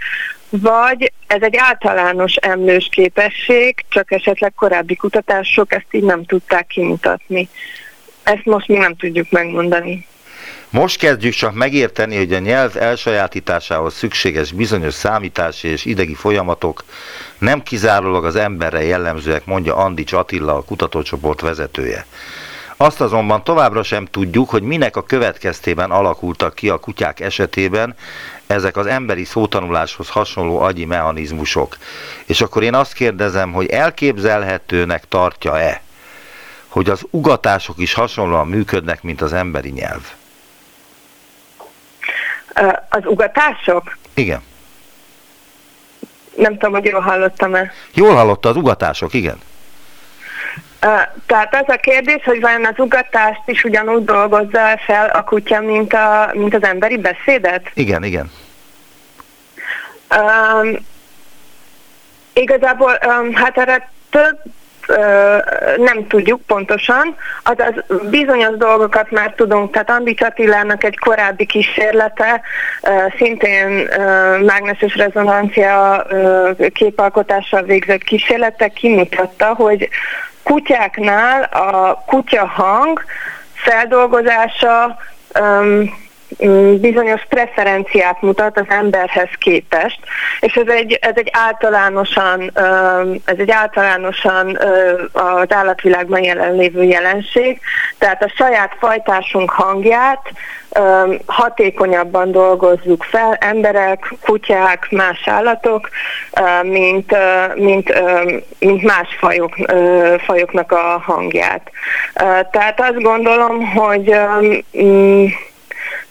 [0.49, 7.49] vagy ez egy általános emlős képesség, csak esetleg korábbi kutatások ezt így nem tudták kimutatni.
[8.23, 10.05] Ezt most mi nem tudjuk megmondani.
[10.75, 16.83] Most kezdjük csak megérteni, hogy a nyelv elsajátításához szükséges bizonyos számítási és idegi folyamatok
[17.37, 22.05] nem kizárólag az emberre jellemzőek, mondja Andics Attila, a kutatócsoport vezetője.
[22.77, 27.95] Azt azonban továbbra sem tudjuk, hogy minek a következtében alakultak ki a kutyák esetében
[28.47, 31.77] ezek az emberi szótanuláshoz hasonló agyi mechanizmusok.
[32.25, 35.81] És akkor én azt kérdezem, hogy elképzelhetőnek tartja-e,
[36.67, 40.01] hogy az ugatások is hasonlóan működnek, mint az emberi nyelv.
[42.89, 43.97] Az ugatások?
[44.13, 44.43] Igen.
[46.35, 47.71] Nem tudom, hogy jól hallottam-e.
[47.93, 49.37] Jól hallotta az ugatások, igen.
[51.25, 55.93] Tehát az a kérdés, hogy vajon az ugatást is ugyanúgy dolgozza fel a kutya, mint,
[55.93, 57.71] a, mint az emberi beszédet?
[57.73, 58.31] Igen, igen.
[60.17, 60.75] Um,
[62.33, 64.39] igazából, um, hát erre több
[65.77, 67.73] nem tudjuk pontosan, azaz
[68.09, 72.41] bizonyos dolgokat már tudunk, tehát Andi Csatilának egy korábbi kísérlete,
[73.17, 73.89] szintén
[74.45, 76.05] mágneses rezonancia
[76.73, 79.89] képalkotással végzett kísérlete kimutatta, hogy
[80.43, 83.03] kutyáknál a kutya hang
[83.53, 84.97] feldolgozása
[86.79, 89.99] bizonyos preferenciát mutat az emberhez képest,
[90.39, 92.51] és ez egy, ez egy általánosan,
[93.25, 94.57] ez egy általánosan
[95.11, 97.59] az állatvilágban jelenlévő jelenség,
[97.97, 100.31] tehát a saját fajtásunk hangját
[101.25, 105.89] hatékonyabban dolgozzuk fel, emberek, kutyák, más állatok,
[106.61, 107.15] mint,
[107.55, 108.01] mint,
[108.59, 109.55] mint más fajok,
[110.25, 111.71] fajoknak a hangját.
[112.51, 114.15] Tehát azt gondolom, hogy
[114.83, 115.25] mm,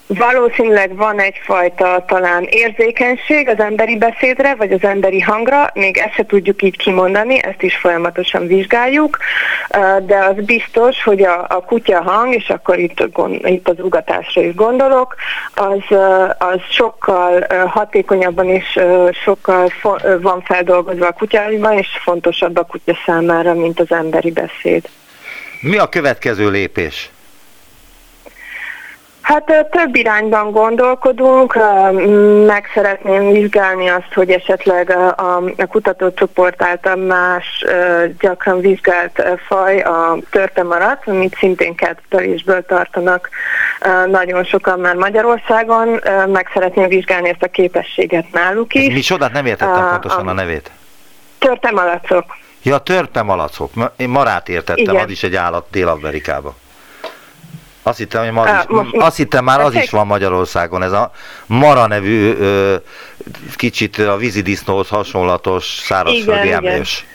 [0.07, 6.27] Valószínűleg van egyfajta talán érzékenység az emberi beszédre, vagy az emberi hangra, még ezt se
[6.27, 9.19] tudjuk így kimondani, ezt is folyamatosan vizsgáljuk,
[10.07, 13.09] de az biztos, hogy a, a kutya hang, és akkor itt,
[13.43, 15.15] itt az ugatásra is gondolok,
[15.55, 15.97] az,
[16.39, 18.81] az sokkal hatékonyabban és
[19.25, 19.73] sokkal
[20.21, 24.89] van feldolgozva a kutyában, és fontosabb a kutya számára, mint az emberi beszéd.
[25.61, 27.11] Mi a következő lépés?
[29.25, 31.59] Hát több irányban gondolkodunk,
[32.47, 37.65] meg szeretném vizsgálni azt, hogy esetleg a, a kutatócsoport által más
[38.21, 43.29] gyakran vizsgált faj a törtemarat, amit szintén kerttelésből tartanak
[44.07, 46.01] nagyon sokan már Magyarországon.
[46.27, 48.93] Meg szeretném vizsgálni ezt a képességet náluk is.
[48.95, 50.71] Mi csodát nem értettem pontosan a, a nevét.
[51.39, 52.25] Törtemalacok.
[52.63, 53.71] Ja, törpemalacok.
[53.97, 55.05] Én marát értettem, Igen.
[55.05, 56.55] az is egy állat Dél-Amerikában.
[57.87, 61.13] Azt hittem, hogy ma az is, azt hittem már az is van Magyarországon, ez a
[61.47, 62.77] Mara nevű ö,
[63.57, 67.07] kicsit a vízidisznóhoz hasonlatos szárazföldi emlős.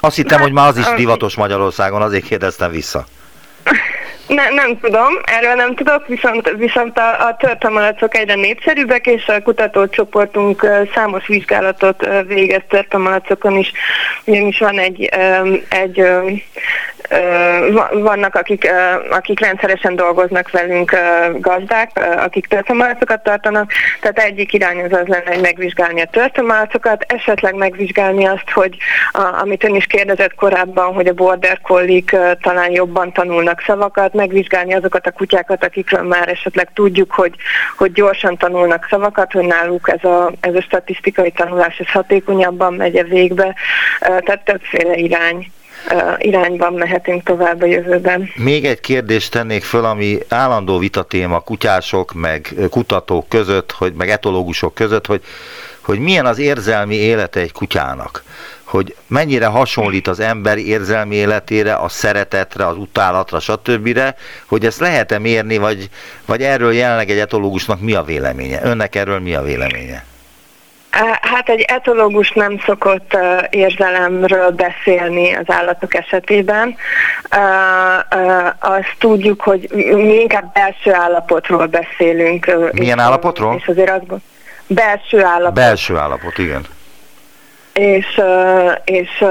[0.00, 3.06] Azt hittem, hogy már az is divatos Magyarországon, azért kérdeztem vissza.
[4.34, 9.42] Ne, nem tudom, erről nem tudok, viszont, viszont a, a törpemalacok egyre népszerűbbek, és a
[9.42, 13.72] kutatócsoportunk számos vizsgálatot végez törpemalacokon is,
[14.24, 15.10] ugyanis van egy,
[15.68, 16.04] egy
[17.92, 18.70] vannak, akik,
[19.10, 20.96] akik rendszeresen dolgoznak velünk
[21.38, 27.54] gazdák, akik törpemalacokat tartanak, tehát egyik irány az az lenne, hogy megvizsgálni a törpemalacokat, esetleg
[27.54, 28.76] megvizsgálni azt, hogy
[29.40, 32.02] amit ön is kérdezett korábban, hogy a border collie
[32.40, 37.34] talán jobban tanulnak szavakat, megvizsgálni azokat a kutyákat, akikről már esetleg tudjuk, hogy,
[37.76, 42.96] hogy gyorsan tanulnak szavakat, hogy náluk ez a, ez a statisztikai tanulás ez hatékonyabban megy
[42.96, 43.54] a végbe,
[44.00, 45.52] tehát többféle irány
[46.18, 48.30] irányban mehetünk tovább a jövőben.
[48.36, 54.74] Még egy kérdést tennék föl, ami állandó vitatéma kutyások, meg kutatók között, hogy, meg etológusok
[54.74, 55.22] között, hogy,
[55.80, 58.22] hogy milyen az érzelmi élete egy kutyának
[58.72, 64.00] hogy mennyire hasonlít az ember érzelmi életére, a szeretetre, az utálatra, stb.,
[64.46, 65.88] hogy ezt lehet-e mérni, vagy,
[66.26, 68.60] vagy erről jelenleg egy etológusnak mi a véleménye?
[68.62, 70.04] Önnek erről mi a véleménye?
[71.20, 73.16] Hát egy etológus nem szokott
[73.50, 76.76] érzelemről beszélni az állatok esetében.
[78.58, 82.72] Azt tudjuk, hogy mi inkább belső állapotról beszélünk.
[82.72, 83.56] Milyen állapotról?
[83.60, 84.20] És azért azt
[84.66, 85.54] belső állapot.
[85.54, 86.66] Belső állapot, igen
[87.72, 88.20] és,
[88.84, 89.24] és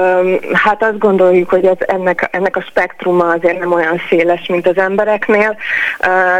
[0.52, 4.78] hát azt gondoljuk, hogy ez, ennek, ennek a spektruma azért nem olyan széles, mint az
[4.78, 5.56] embereknél,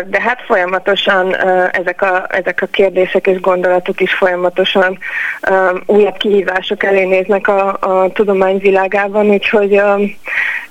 [0.06, 1.36] de hát folyamatosan
[1.72, 4.98] ezek a, ezek a kérdések és gondolatok is folyamatosan
[5.86, 9.80] újabb kihívások elé néznek a, a tudomány világában, úgyhogy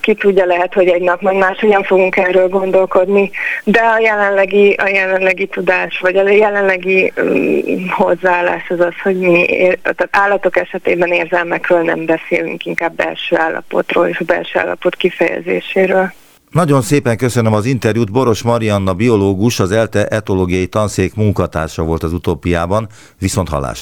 [0.02, 3.32] ki tudja, lehet, hogy egy nap majd máshogyan fogunk erről gondolkodni,
[3.64, 9.45] de a jelenlegi, a jelenlegi tudás, vagy a jelenlegi um, hozzáállás az az, hogy mi
[9.82, 16.12] tehát állatok esetében érzelmekről nem beszélünk, inkább belső állapotról és a belső állapot kifejezéséről.
[16.52, 18.12] Nagyon szépen köszönöm az interjút.
[18.12, 22.88] Boros Marianna, biológus, az ELTE etológiai tanszék munkatársa volt az utópiában.
[23.20, 23.82] Viszont hallás.